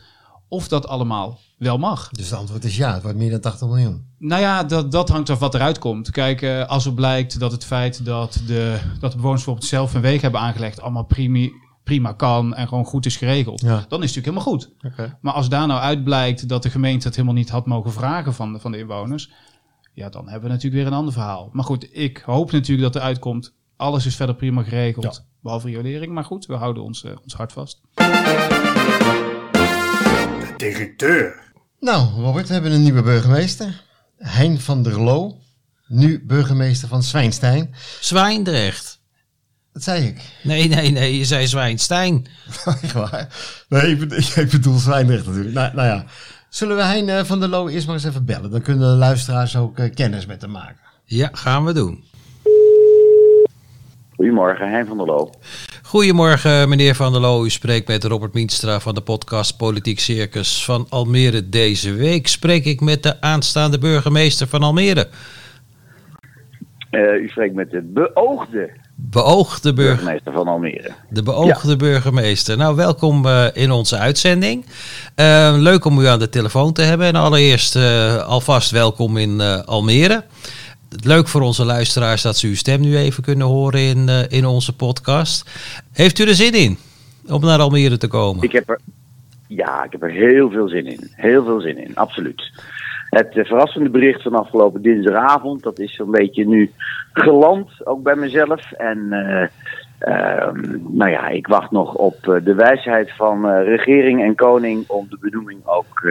Of 0.49 0.69
dat 0.69 0.89
allemaal 0.89 1.39
wel 1.59 1.79
mag. 1.79 2.09
Dus 2.09 2.31
het 2.31 2.39
antwoord 2.39 2.65
is 2.65 2.77
ja, 2.77 2.93
het 2.93 3.03
wordt 3.03 3.19
meer 3.19 3.31
dan 3.31 3.41
80 3.41 3.69
miljoen. 3.69 4.07
Nou 4.19 4.41
ja, 4.43 4.65
dat, 4.65 4.93
dat 4.93 5.09
hangt 5.09 5.31
af 5.31 5.39
wat 5.39 5.55
eruit 5.55 5.79
komt. 5.79 6.11
Kijk, 6.11 6.43
eh, 6.43 6.69
als 6.69 6.87
er 6.87 6.95
blijkt 6.95 7.39
dat 7.39 7.53
het 7.53 7.65
feit 7.65 8.05
dat 8.05 8.41
de, 8.47 8.79
dat 9.01 9.11
de 9.11 9.17
bewoners 9.17 9.45
bijvoorbeeld 9.45 9.67
zelf 9.67 9.95
een 9.95 10.01
weg 10.01 10.21
hebben 10.21 10.41
aangelegd, 10.41 10.81
allemaal 10.81 11.05
prima, 11.05 11.49
prima 11.85 12.13
kan 12.13 12.55
en 12.55 12.69
gewoon 12.69 12.85
goed 12.85 13.07
is 13.07 13.17
geregeld, 13.17 13.61
Ja. 13.61 13.67
dan 13.69 13.75
is 13.79 13.85
het 14.15 14.25
natuurlijk 14.25 14.27
helemaal 14.27 14.43
goed. 14.43 14.71
Maar 15.21 15.33
als 15.33 15.49
daar 15.49 15.67
nou 15.67 15.81
uit 15.81 16.05
blijkt 16.05 16.49
dat 16.49 16.63
de 16.63 16.71
gemeente 16.71 17.07
het 17.07 17.17
helemaal 17.17 17.37
niet 17.37 17.51
had 17.51 17.67
mogen 17.67 17.93
vragen 17.93 18.35
van 18.35 18.53
de, 18.53 18.59
van 18.59 18.73
de 18.73 18.79
inwoners, 18.79 19.31
ja, 19.93 20.09
dan 20.09 20.29
hebben 20.29 20.49
we 20.49 20.55
natuurlijk 20.55 20.83
weer 20.83 20.93
een 20.93 20.99
ander 20.99 21.13
verhaal. 21.13 21.51
Maar 21.53 21.65
goed, 21.65 21.89
ik 21.91 22.23
hoop 22.25 22.53
natuurlijk 22.53 22.93
dat 22.93 23.03
er 23.03 23.09
uitkomt, 23.09 23.55
alles 23.77 24.07
is 24.07 24.17
verder 24.17 24.35
prima 24.35 24.63
geregeld, 24.63 25.25
behalve 25.41 25.67
riolering. 25.67 26.13
Maar 26.13 26.25
goed, 26.25 26.47
we 26.47 26.55
houden 26.55 26.83
ons, 26.83 27.05
eh, 27.05 27.13
ons 27.23 27.35
hart 27.35 27.53
vast. 27.53 27.81
De 30.41 30.55
directeur. 30.57 31.53
Nou, 31.81 32.09
Robert, 32.09 32.47
we 32.47 32.53
hebben 32.53 32.73
een 32.73 32.83
nieuwe 32.83 33.03
burgemeester. 33.03 33.85
Hein 34.19 34.61
van 34.61 34.83
der 34.83 35.01
Loo. 35.01 35.37
Nu 35.87 36.27
burgemeester 36.27 36.89
van 36.89 37.03
Zwijnstein. 37.03 37.75
Zwijndrecht. 38.01 39.01
Dat 39.73 39.83
zei 39.83 40.07
ik. 40.07 40.21
Nee, 40.43 40.69
nee, 40.69 40.91
nee, 40.91 41.19
je 41.19 41.25
zei 41.25 41.47
Zwijnstein. 41.47 42.27
Waar? 42.95 43.29
Nee, 43.69 43.91
ik 43.91 43.99
bedoel, 43.99 44.19
ik 44.45 44.51
bedoel 44.51 44.79
Zwijndrecht 44.79 45.27
natuurlijk. 45.27 45.55
Nou, 45.55 45.75
nou 45.75 45.89
ja. 45.89 46.05
Zullen 46.53 46.77
we 46.77 46.83
Hein 46.83 47.27
van 47.27 47.41
der 47.41 47.49
Loo 47.49 47.69
eerst 47.69 47.87
maar 47.87 47.95
eens 47.95 48.05
even 48.05 48.25
bellen? 48.25 48.51
Dan 48.51 48.63
kunnen 48.63 48.91
de 48.91 48.97
luisteraars 48.97 49.57
ook 49.57 49.79
eh, 49.79 49.95
kennis 49.95 50.27
met 50.27 50.43
hem 50.43 50.51
maken. 50.51 50.77
Ja, 51.05 51.29
gaan 51.33 51.65
we 51.65 51.73
doen. 51.73 52.05
Goedemorgen, 54.15 54.71
Hein 54.71 54.87
van 54.87 54.97
der 54.97 55.07
Loo. 55.07 55.31
Goedemorgen, 55.83 56.69
meneer 56.69 56.95
Van 56.95 57.13
der 57.13 57.21
Loo. 57.21 57.45
U 57.45 57.51
spreekt 57.51 57.89
met 57.89 58.05
Robert 58.05 58.35
Mienstra 58.35 58.81
van 58.81 58.95
de 58.95 59.01
podcast 59.01 59.57
Politiek 59.57 60.01
Circus 60.01 60.65
van 60.65 60.87
Almere. 60.89 61.49
Deze 61.49 61.93
week 61.93 62.27
spreek 62.27 62.65
ik 62.65 62.81
met 62.81 63.03
de 63.03 63.21
aanstaande 63.21 63.79
burgemeester 63.79 64.47
van 64.47 64.63
Almere. 64.63 65.09
Eh, 66.91 67.01
u 67.01 67.29
spreekt 67.29 67.55
met 67.55 67.71
de 67.71 67.83
beoogde 67.83 68.71
Beoogde 69.11 69.73
burgemeester. 69.73 70.05
burgemeester 70.05 70.33
van 70.33 70.49
Almere. 70.49 70.91
De 71.09 71.23
beoogde 71.23 71.77
burgemeester. 71.77 72.57
Nou, 72.57 72.77
welkom 72.77 73.27
eh, 73.27 73.47
in 73.53 73.71
onze 73.71 73.99
uitzending. 73.99 74.65
Eh, 75.15 75.55
leuk 75.57 75.85
om 75.85 75.99
u 75.99 76.07
aan 76.07 76.19
de 76.19 76.29
telefoon 76.29 76.73
te 76.73 76.83
hebben. 76.83 77.07
En 77.07 77.15
allereerst 77.15 77.77
eh, 77.77 78.17
alvast 78.17 78.71
welkom 78.71 79.17
in 79.17 79.41
Almere. 79.41 80.25
Leuk 81.03 81.29
voor 81.29 81.41
onze 81.41 81.65
luisteraars 81.65 82.23
dat 82.23 82.37
ze 82.37 82.47
uw 82.47 82.55
stem 82.55 82.81
nu 82.81 82.97
even 82.97 83.23
kunnen 83.23 83.47
horen 83.47 83.81
in, 83.81 84.09
in 84.29 84.47
onze 84.47 84.77
podcast. 84.77 85.51
Heeft 85.93 86.19
u 86.19 86.25
er 86.25 86.35
zin 86.35 86.53
in 86.53 86.79
om 87.29 87.41
naar 87.41 87.59
Almere 87.59 87.97
te 87.97 88.09
komen? 88.09 88.43
Ik 88.43 88.53
heb 88.53 88.69
er, 88.69 88.81
ja, 89.47 89.85
ik 89.85 89.93
heb 89.93 90.03
er 90.03 90.11
heel 90.11 90.51
veel 90.51 90.69
zin 90.69 90.87
in. 90.87 91.11
Heel 91.13 91.45
veel 91.45 91.61
zin 91.61 91.85
in, 91.85 91.97
absoluut. 91.97 92.51
Het 93.13 93.37
eh, 93.37 93.45
verrassende 93.45 93.91
bericht 93.91 94.23
van 94.23 94.35
afgelopen 94.35 94.83
dinsdagavond, 94.83 95.63
dat 95.63 95.79
is 95.79 95.95
zo'n 95.95 96.11
beetje 96.11 96.47
nu 96.47 96.73
geland, 97.13 97.87
ook 97.87 98.03
bij 98.03 98.17
mezelf. 98.17 98.73
En 98.73 99.13
eh, 99.13 99.49
ehm, 99.99 100.61
nou 100.89 101.11
ja, 101.11 101.29
ik 101.29 101.47
wacht 101.47 101.71
nog 101.71 101.95
op 101.95 102.29
eh, 102.29 102.45
de 102.45 102.55
wijsheid 102.55 103.13
van 103.17 103.47
regering 103.47 104.23
en 104.23 104.35
koning 104.35 104.85
om 104.89 105.07
de 105.09 105.19
benoeming 105.21 105.61
ook 105.65 106.03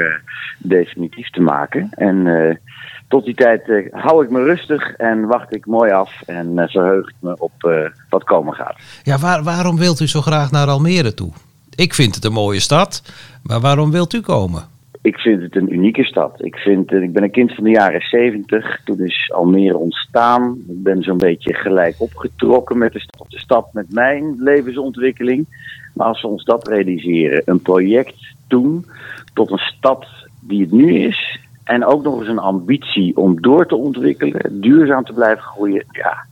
definitief 0.57 1.29
te 1.29 1.41
maken. 1.41 1.87
En 1.91 2.59
tot 3.07 3.25
die 3.25 3.35
tijd 3.35 3.89
hou 3.91 4.23
ik 4.23 4.29
me 4.29 4.43
rustig 4.43 4.95
en 4.95 5.27
wacht 5.27 5.55
ik 5.55 5.65
mooi 5.65 5.91
af 5.91 6.21
en 6.25 6.69
verheug 6.69 7.07
ik 7.07 7.15
me 7.19 7.35
op 7.39 7.85
wat 8.09 8.23
komen 8.23 8.53
gaat. 8.53 8.79
Ja, 9.03 9.17
waar, 9.17 9.43
waarom 9.43 9.77
wilt 9.77 9.99
u 9.99 10.07
zo 10.07 10.21
graag 10.21 10.51
naar 10.51 10.67
Almere 10.67 11.13
toe? 11.13 11.31
Ik 11.75 11.93
vind 11.93 12.15
het 12.15 12.25
een 12.25 12.33
mooie 12.33 12.59
stad, 12.59 13.03
maar 13.43 13.59
waarom 13.59 13.91
wilt 13.91 14.13
u 14.13 14.21
komen? 14.21 14.71
Ik 15.01 15.17
vind 15.17 15.41
het 15.41 15.55
een 15.55 15.73
unieke 15.73 16.03
stad. 16.03 16.43
Ik, 16.43 16.55
vind, 16.55 16.91
eh, 16.91 17.01
ik 17.01 17.13
ben 17.13 17.23
een 17.23 17.31
kind 17.31 17.53
van 17.55 17.63
de 17.63 17.69
jaren 17.69 18.01
70. 18.01 18.81
Toen 18.83 18.99
is 18.99 19.31
Almere 19.33 19.77
ontstaan. 19.77 20.57
Ik 20.67 20.83
ben 20.83 21.03
zo'n 21.03 21.17
beetje 21.17 21.53
gelijk 21.53 21.95
opgetrokken 21.97 22.77
met 22.77 22.93
de 22.93 22.99
stad. 22.99 23.25
De 23.29 23.39
stad 23.39 23.73
met 23.73 23.93
mijn 23.93 24.35
levensontwikkeling. 24.37 25.45
Maar 25.93 26.07
als 26.07 26.21
we 26.21 26.27
ons 26.27 26.43
dat 26.43 26.67
realiseren, 26.67 27.41
een 27.45 27.61
project 27.61 28.15
doen 28.47 28.85
tot 29.33 29.51
een 29.51 29.57
stad 29.57 30.05
die 30.39 30.61
het 30.61 30.71
nu 30.71 30.93
is. 30.93 31.39
En 31.63 31.85
ook 31.85 32.03
nog 32.03 32.19
eens 32.19 32.27
een 32.27 32.39
ambitie 32.39 33.17
om 33.17 33.41
door 33.41 33.67
te 33.67 33.75
ontwikkelen, 33.75 34.61
duurzaam 34.61 35.03
te 35.03 35.13
blijven 35.13 35.43
groeien. 35.43 35.85
Ja, 35.91 36.25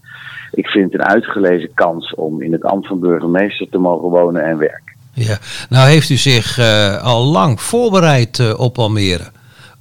ik 0.52 0.68
vind 0.68 0.92
het 0.92 1.02
een 1.02 1.08
uitgelezen 1.08 1.74
kans 1.74 2.16
om 2.16 2.42
in 2.42 2.52
het 2.52 2.64
ambt 2.64 2.88
van 2.88 3.00
burgemeester 3.00 3.70
te 3.70 3.78
mogen 3.78 4.10
wonen 4.10 4.44
en 4.44 4.58
werken. 4.58 4.98
Ja, 5.20 5.38
nou 5.70 5.90
heeft 5.90 6.10
u 6.10 6.16
zich 6.16 6.58
eh, 6.58 7.04
al 7.04 7.26
lang 7.26 7.62
voorbereid 7.62 8.40
eh, 8.40 8.60
op 8.60 8.78
Almere 8.78 9.32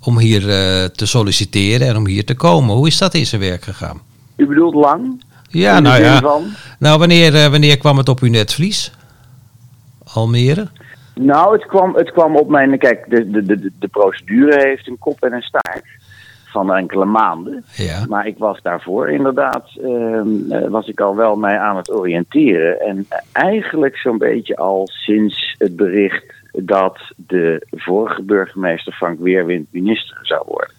om 0.04 0.18
hier 0.18 0.40
eh, 0.40 0.84
te 0.84 1.06
solliciteren 1.06 1.88
en 1.88 1.96
om 1.96 2.06
hier 2.06 2.24
te 2.24 2.34
komen. 2.34 2.74
Hoe 2.74 2.86
is 2.86 2.98
dat 2.98 3.14
in 3.14 3.26
zijn 3.26 3.40
werk 3.40 3.62
gegaan? 3.62 4.00
U 4.36 4.46
bedoelt 4.46 4.74
lang? 4.74 5.24
Ja, 5.48 5.80
nou 5.80 6.02
ja. 6.02 6.20
van? 6.20 6.44
Nou, 6.78 6.98
wanneer, 6.98 7.50
wanneer 7.50 7.78
kwam 7.78 7.96
het 7.96 8.08
op 8.08 8.20
uw 8.20 8.30
netvlies? 8.30 8.92
Almere? 10.14 10.68
Nou, 11.14 11.52
het 11.52 11.66
kwam, 11.66 11.94
het 11.94 12.12
kwam 12.12 12.36
op 12.36 12.48
mijn. 12.48 12.78
Kijk, 12.78 13.04
de, 13.08 13.30
de, 13.30 13.42
de, 13.42 13.72
de 13.78 13.88
procedure 13.88 14.68
heeft 14.68 14.88
een 14.88 14.98
kop 14.98 15.22
en 15.22 15.32
een 15.32 15.42
staart 15.42 15.84
van 16.50 16.74
enkele 16.74 17.04
maanden. 17.04 17.64
Ja. 17.76 18.04
Maar 18.08 18.26
ik 18.26 18.38
was 18.38 18.62
daarvoor 18.62 19.10
inderdaad, 19.10 19.70
ehm, 19.82 20.52
eh, 20.52 20.68
was 20.68 20.88
ik 20.88 21.00
al 21.00 21.16
wel 21.16 21.36
mij 21.36 21.58
aan 21.58 21.76
het 21.76 21.92
oriënteren. 21.92 22.80
En 22.80 23.06
eigenlijk 23.32 23.96
zo'n 23.96 24.18
beetje 24.18 24.56
al 24.56 24.86
sinds 24.86 25.54
het 25.58 25.76
bericht 25.76 26.34
dat 26.52 26.98
de 27.16 27.66
vorige 27.70 28.22
burgemeester 28.22 28.92
Frank 28.92 29.18
Weerwind 29.20 29.66
minister 29.70 30.18
zou 30.22 30.42
worden. 30.46 30.74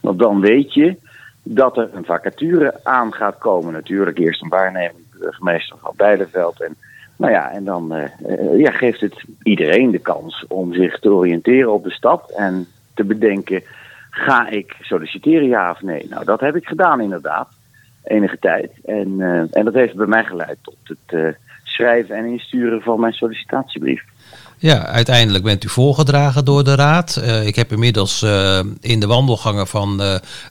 Want 0.00 0.18
dan 0.18 0.40
weet 0.40 0.74
je 0.74 0.96
dat 1.42 1.76
er 1.76 1.88
een 1.92 2.04
vacature 2.04 2.80
aan 2.82 3.12
gaat 3.12 3.38
komen. 3.38 3.72
Natuurlijk 3.72 4.18
eerst 4.18 4.42
een 4.42 4.48
waarnemend 4.48 5.04
burgemeester 5.18 5.76
van 5.80 5.92
Bijleveld. 5.96 6.62
En, 6.62 6.76
nou 7.16 7.32
ja, 7.32 7.50
en 7.50 7.64
dan 7.64 7.94
eh, 7.94 8.58
ja, 8.58 8.70
geeft 8.70 9.00
het 9.00 9.24
iedereen 9.42 9.90
de 9.90 9.98
kans 9.98 10.44
om 10.48 10.72
zich 10.74 10.98
te 10.98 11.12
oriënteren 11.12 11.72
op 11.72 11.84
de 11.84 11.90
stad 11.90 12.32
en 12.36 12.66
te 12.94 13.04
bedenken: 13.04 13.62
ga 14.14 14.48
ik 14.48 14.76
solliciteren, 14.80 15.48
ja 15.48 15.70
of 15.70 15.82
nee? 15.82 16.06
Nou, 16.10 16.24
dat 16.24 16.40
heb 16.40 16.56
ik 16.56 16.66
gedaan 16.66 17.00
inderdaad, 17.00 17.48
enige 18.04 18.38
tijd. 18.38 18.70
En, 18.84 19.20
eh, 19.20 19.58
en 19.58 19.64
dat 19.64 19.74
heeft 19.74 19.94
bij 19.94 20.06
mij 20.06 20.24
geleid 20.24 20.58
tot 20.62 20.76
het 20.84 20.98
eh, 21.06 21.26
schrijven 21.62 22.16
en 22.16 22.24
insturen 22.24 22.80
van 22.80 23.00
mijn 23.00 23.12
sollicitatiebrief. 23.12 24.02
Ja, 24.58 24.86
uiteindelijk 24.86 25.44
bent 25.44 25.64
u 25.64 25.68
voorgedragen 25.68 26.44
door 26.44 26.64
de 26.64 26.74
raad. 26.74 27.16
Uh, 27.18 27.46
ik 27.46 27.56
heb 27.56 27.72
inmiddels 27.72 28.22
uh, 28.22 28.58
in 28.80 29.00
de 29.00 29.06
wandelgangen 29.06 29.66
van 29.66 30.00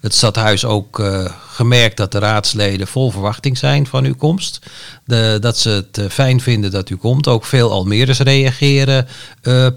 het 0.01 0.13
stadhuis 0.13 0.65
ook 0.65 1.01
gemerkt 1.47 1.97
dat 1.97 2.11
de 2.11 2.19
raadsleden 2.19 2.87
vol 2.87 3.11
verwachting 3.11 3.57
zijn 3.57 3.87
van 3.87 4.05
uw 4.05 4.15
komst. 4.15 4.71
De, 5.05 5.37
dat 5.41 5.57
ze 5.57 5.69
het 5.69 6.13
fijn 6.13 6.39
vinden 6.39 6.71
dat 6.71 6.89
u 6.89 6.95
komt. 6.95 7.27
Ook 7.27 7.45
veel 7.45 7.71
Almeres 7.71 8.19
reageren 8.19 9.07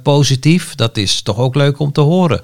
positief. 0.02 0.74
Dat 0.74 0.96
is 0.96 1.22
toch 1.22 1.38
ook 1.38 1.54
leuk 1.54 1.78
om 1.78 1.92
te 1.92 2.00
horen. 2.00 2.40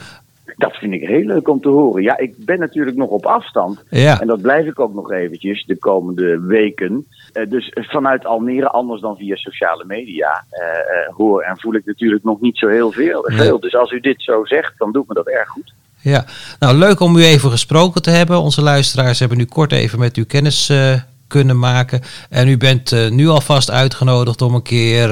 Dat 0.57 0.77
vind 0.77 0.93
ik 0.93 1.09
heel 1.09 1.25
leuk 1.25 1.49
om 1.49 1.61
te 1.61 1.69
horen. 1.69 2.03
Ja, 2.03 2.19
ik 2.19 2.35
ben 2.37 2.59
natuurlijk 2.59 2.97
nog 2.97 3.09
op 3.09 3.27
afstand. 3.27 3.85
Ja. 3.91 4.21
En 4.21 4.27
dat 4.27 4.43
blijf 4.43 4.67
ik 4.67 4.81
ook 4.81 4.95
nog 4.95 5.13
eventjes 5.13 5.65
de 5.65 5.77
komende 5.77 6.41
weken. 6.41 7.07
Uh, 7.33 7.51
dus 7.51 7.73
vanuit 7.75 8.27
Almere, 8.27 8.69
anders 8.69 9.01
dan 9.01 9.17
via 9.17 9.37
sociale 9.37 9.85
media, 9.85 10.45
uh, 10.51 10.69
uh, 10.69 11.17
hoor 11.17 11.43
en 11.43 11.61
voel 11.61 11.75
ik 11.75 11.85
natuurlijk 11.85 12.25
nog 12.25 12.41
niet 12.41 12.59
zo 12.59 12.69
heel 12.69 12.93
veel. 12.93 13.25
Nee. 13.29 13.39
veel. 13.39 13.61
Dus 13.61 13.75
als 13.77 13.91
u 13.91 14.01
dit 14.01 14.23
zo 14.23 14.45
zegt, 14.45 14.73
dan 14.79 14.93
doet 14.93 15.09
me 15.09 15.15
dat 15.15 15.29
erg 15.29 15.49
goed. 15.49 15.73
Ja, 16.01 16.25
nou 16.59 16.77
leuk 16.77 17.01
om 17.01 17.17
u 17.17 17.25
even 17.25 17.51
gesproken 17.51 18.03
te 18.03 18.11
hebben. 18.11 18.41
Onze 18.41 18.63
luisteraars 18.63 19.19
hebben 19.19 19.39
nu 19.39 19.45
kort 19.45 19.73
even 19.73 19.99
met 19.99 20.17
u 20.17 20.25
kennis 20.25 20.73
kunnen 21.27 21.59
maken. 21.59 22.01
En 22.31 22.49
u 22.49 22.57
bent 22.57 23.11
nu 23.11 23.29
alvast 23.29 23.71
uitgenodigd 23.71 24.43
om 24.43 24.55
een 24.55 24.63
keer 24.63 25.09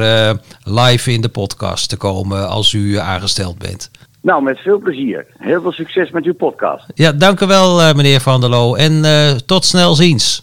live 0.65 1.13
in 1.13 1.21
de 1.21 1.29
podcast 1.29 1.89
te 1.89 1.97
komen 1.97 2.49
als 2.49 2.73
u 2.73 2.99
aangesteld 2.99 3.59
bent. 3.59 3.91
Nou, 4.23 4.43
met 4.43 4.59
veel 4.59 4.79
plezier. 4.79 5.27
Heel 5.39 5.63
veel 5.63 5.73
succes 5.73 6.11
met 6.11 6.25
uw 6.25 6.35
podcast. 6.35 6.87
Ja, 6.95 7.13
dank 7.13 7.41
u 7.41 7.47
wel, 7.47 7.81
uh, 7.81 7.95
meneer 7.95 8.21
Van 8.21 8.41
der 8.41 8.51
Loo. 8.51 8.75
En 8.75 8.93
uh, 8.93 9.31
tot 9.31 9.65
snel 9.65 9.95
ziens. 9.95 10.43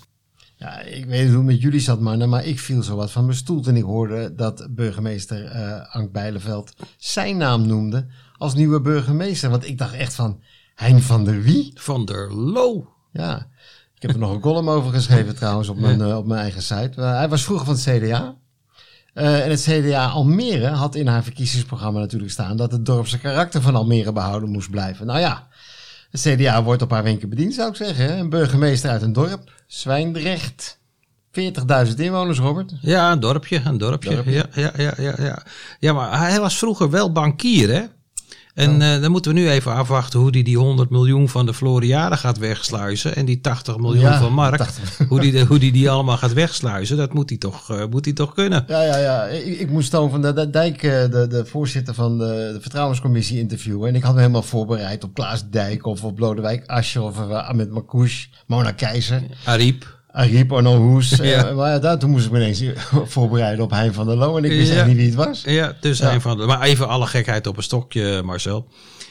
Ja, 0.55 0.79
ik 0.81 1.05
weet 1.05 1.19
niet 1.22 1.29
hoe 1.29 1.38
het 1.38 1.46
met 1.46 1.62
jullie 1.62 1.79
zat, 1.79 2.00
mannen, 2.00 2.29
maar 2.29 2.46
ik 2.46 2.60
viel 2.60 2.84
zo 2.84 2.96
wat 2.96 3.12
van 3.12 3.25
mijn 3.25 3.38
stoel 3.38 3.62
toen 3.62 3.75
ik 3.75 3.84
hoorde 3.84 4.36
dat 4.36 4.67
burgemeester 4.69 5.55
uh, 5.55 5.96
Ank 5.96 6.12
Bijleveld 6.12 6.74
zijn 6.98 7.38
naam 7.38 7.67
noemde 7.67 8.07
als 8.38 8.55
nieuwe 8.55 8.81
burgemeester. 8.81 9.50
Want 9.50 9.67
ik 9.67 9.77
dacht 9.77 9.93
echt 9.93 10.15
van, 10.15 10.41
Hein 10.75 11.01
van 11.01 11.24
der 11.24 11.41
Wie? 11.41 11.72
Van 11.75 12.05
der 12.05 12.34
Loo. 12.34 12.88
Ja, 13.12 13.48
ik 13.96 14.01
heb 14.01 14.12
er 14.12 14.19
nog 14.19 14.31
een 14.31 14.39
column 14.39 14.69
over 14.69 14.91
geschreven 14.91 15.36
trouwens 15.36 15.69
op 15.69 15.77
mijn, 15.77 16.15
op 16.15 16.25
mijn 16.25 16.41
eigen 16.41 16.62
site. 16.62 17.01
hij 17.01 17.29
was 17.29 17.43
vroeger 17.43 17.65
van 17.65 17.75
het 17.75 17.84
CDA. 17.84 18.36
Uh, 19.17 19.43
en 19.45 19.50
het 19.50 19.62
CDA 19.62 20.07
Almere 20.07 20.67
had 20.67 20.95
in 20.95 21.07
haar 21.07 21.24
verkiezingsprogramma 21.24 22.00
natuurlijk 22.00 22.31
staan 22.31 22.57
dat 22.57 22.71
het 22.71 22.86
dorpse 22.86 23.19
karakter 23.19 23.62
van 23.62 23.75
Almere 23.75 24.12
behouden 24.12 24.50
moest 24.50 24.69
blijven. 24.69 25.05
Nou 25.05 25.19
ja, 25.19 25.47
het 26.12 26.21
CDA 26.21 26.63
wordt 26.63 26.81
op 26.81 26.91
haar 26.91 27.03
wenken 27.03 27.29
bediend, 27.29 27.53
zou 27.53 27.69
ik 27.69 27.75
zeggen. 27.75 28.19
Een 28.19 28.29
burgemeester 28.29 28.89
uit 28.89 29.01
een 29.01 29.13
dorp, 29.13 29.51
Zwijndrecht. 29.67 30.79
40.000 31.88 31.95
inwoners, 31.95 32.39
Robert. 32.39 32.74
Ja, 32.81 33.12
een 33.12 33.19
dorpje, 33.19 33.62
een 33.63 33.77
dorpje. 33.77 34.09
dorpje. 34.09 34.31
Ja, 34.31 34.45
ja, 34.53 34.71
ja, 34.77 34.93
ja, 34.97 35.13
ja. 35.17 35.43
ja, 35.79 35.93
maar 35.93 36.19
hij 36.19 36.39
was 36.39 36.57
vroeger 36.57 36.89
wel 36.89 37.12
bankier, 37.12 37.69
hè? 37.74 37.83
En 38.58 38.82
uh, 38.82 39.02
dan 39.02 39.12
moeten 39.12 39.34
we 39.34 39.40
nu 39.40 39.50
even 39.50 39.74
afwachten 39.74 40.20
hoe 40.20 40.30
hij 40.30 40.42
die 40.44 40.58
100 40.58 40.90
miljoen 40.90 41.30
van 41.30 41.46
de 41.46 41.54
Floriade 41.54 42.18
gaat 42.18 42.38
wegsluizen. 42.38 43.16
En 43.16 43.26
die 43.26 43.42
80 43.42 43.78
miljoen 43.78 44.02
Ja, 44.04 44.20
van 44.20 44.34
Mark. 44.34 44.58
80. 44.58 45.08
Hoe 45.08 45.20
die, 45.20 45.32
de- 45.32 45.46
hoe 45.46 45.60
die 45.60 45.72
die 45.72 45.90
allemaal 45.90 46.18
gaat 46.18 46.34
wegsluizen. 46.34 46.98
Dat 46.98 47.14
moet 47.14 47.30
hij 47.30 47.38
toch, 47.38 47.70
eh, 47.72 47.84
moet 47.90 48.06
hij 48.06 48.14
toch 48.14 48.34
kunnen. 48.34 48.64
Ja, 48.68 48.82
ja, 48.84 48.98
ja. 48.98 49.24
Ik, 49.26 49.60
ik 49.60 49.70
moest 49.70 49.92
Toon 49.92 50.10
van 50.10 50.22
de, 50.22 50.34
de 50.34 50.50
Dijk, 50.50 50.84
eh, 50.84 50.92
de, 51.12 51.28
de 51.30 51.46
voorzitter 51.46 51.94
van 51.94 52.18
de, 52.18 52.50
de 52.54 52.62
Vertrouwenscommissie, 52.62 53.40
interviewen. 53.40 53.90
En 53.90 53.96
ik 53.96 54.04
had 54.04 54.14
me 54.14 54.20
helemaal 54.20 54.44
voorbereid 54.44 55.04
op 55.04 55.14
Klaas 55.14 55.50
Dijk 55.50 55.86
of 55.86 56.04
op 56.04 56.20
Lodewijk 56.20 56.66
Asscher 56.66 57.02
of 57.02 57.18
uh, 57.20 57.48
Ahmed 57.48 57.72
Makouche, 57.72 58.28
Mona 58.48 58.72
Keizer, 58.72 59.22
Ariep. 59.46 59.97
Ariep 60.08 60.54
Arno 60.54 60.78
Hoes. 60.78 61.10
Ja. 61.16 61.48
Eh, 61.48 61.56
maar 61.56 61.70
ja, 61.72 61.80
daar, 61.80 62.00
toen 62.00 62.10
moest 62.10 62.26
ik 62.26 62.32
me 62.32 62.38
ineens 62.38 62.64
voorbereiden 63.14 63.64
op 63.64 63.72
Hein 63.72 63.94
van 63.94 64.06
der 64.08 64.16
Loo. 64.16 64.38
En 64.38 64.44
ik 64.44 64.52
wist 64.52 64.72
Ja. 64.72 64.78
echt 64.78 64.88
niet 64.88 64.96
wie 64.96 65.06
het 65.06 65.16
was. 65.16 65.42
Ja, 65.46 65.76
dus 65.80 65.98
Ja. 65.98 66.14
een 66.14 66.22
van 66.22 66.38
de. 66.38 66.46
Maar 66.46 66.62
even 66.62 66.88
alle 66.88 67.08
gekheid 67.08 67.48
op 67.48 67.58
een 67.58 67.64
stokje, 67.64 68.22
Marcel. 68.24 68.68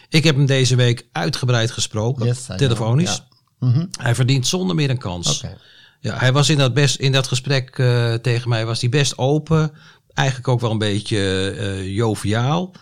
Ik 0.08 0.24
heb 0.24 0.36
hem 0.36 0.46
deze 0.46 0.76
week 0.76 1.06
uitgebreid 1.12 1.70
gesproken, 1.70 2.26
Yes, 2.26 2.46
telefonisch. 2.56 3.22
Mhm. 3.58 3.86
Hij 4.00 4.14
verdient 4.14 4.46
zonder 4.46 4.76
meer 4.76 4.90
een 4.90 4.98
kans. 4.98 5.42
Oké. 5.44 5.56
Ja, 6.00 6.16
hij 6.18 6.32
was 6.32 6.48
in 6.50 6.58
dat, 6.58 6.74
best, 6.74 6.96
in 6.96 7.12
dat 7.12 7.26
gesprek 7.26 7.78
eh, 7.78 8.14
tegen 8.14 8.48
mij 8.48 8.66
was 8.66 8.80
hij 8.80 8.90
best 8.90 9.18
open. 9.18 9.72
Eigenlijk 10.14 10.48
ook 10.48 10.60
wel 10.60 10.70
een 10.70 10.78
beetje 10.78 11.50
eh, 11.58 11.94
joviaal. 11.94 12.72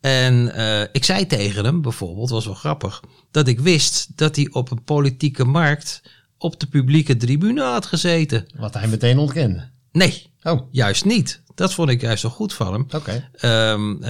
En 0.00 0.52
ik 0.92 1.04
zei 1.04 1.26
tegen 1.26 1.64
hem 1.64 1.82
bijvoorbeeld, 1.82 2.30
was 2.30 2.44
wel 2.44 2.54
grappig, 2.54 3.00
dat 3.30 3.48
ik 3.48 3.60
wist 3.60 4.16
dat 4.16 4.36
hij 4.36 4.48
op 4.52 4.70
een 4.70 4.84
politieke 4.84 5.44
markt 5.44 6.02
op 6.44 6.60
de 6.60 6.66
publieke 6.66 7.16
tribune 7.16 7.62
had 7.62 7.86
gezeten. 7.86 8.46
Wat 8.56 8.74
hij 8.74 8.88
meteen 8.88 9.18
ontkende. 9.18 9.68
Nee, 9.92 10.32
Oh, 10.44 10.60
juist 10.70 11.04
niet. 11.04 11.42
Dat 11.54 11.74
vond 11.74 11.90
ik 11.90 12.00
juist 12.00 12.20
zo 12.20 12.28
goed 12.28 12.52
van 12.52 12.72
hem. 12.72 12.86
oké. 12.90 13.28
Ehm, 13.32 14.02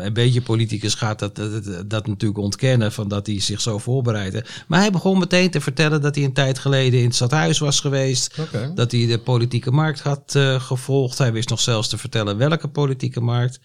een, 0.00 0.12
beetje 0.12 0.40
politicus 0.40 0.94
gaat 0.94 1.18
dat, 1.18 1.36
dat, 1.36 1.90
dat 1.90 2.06
natuurlijk 2.06 2.40
ontkennen, 2.40 2.92
van 2.92 3.08
dat 3.08 3.26
hij 3.26 3.40
zich 3.40 3.60
zo 3.60 3.78
voorbereidde. 3.78 4.44
Maar 4.68 4.80
hij 4.80 4.90
begon 4.90 5.18
meteen 5.18 5.50
te 5.50 5.60
vertellen 5.60 6.00
dat 6.00 6.14
hij 6.14 6.24
een 6.24 6.32
tijd 6.32 6.58
geleden 6.58 6.98
in 6.98 7.04
het 7.04 7.14
stadhuis 7.14 7.58
was 7.58 7.80
geweest. 7.80 8.36
Dat 8.74 8.90
hij 8.92 9.06
de 9.06 9.18
politieke 9.18 9.70
markt 9.70 10.00
had 10.00 10.34
eh, 10.34 10.60
gevolgd. 10.60 11.18
Hij 11.18 11.32
wist 11.32 11.48
nog 11.48 11.60
zelfs 11.60 11.88
te 11.88 11.98
vertellen 11.98 12.36
welke 12.36 12.68
politieke 12.68 13.20
markt. 13.20 13.60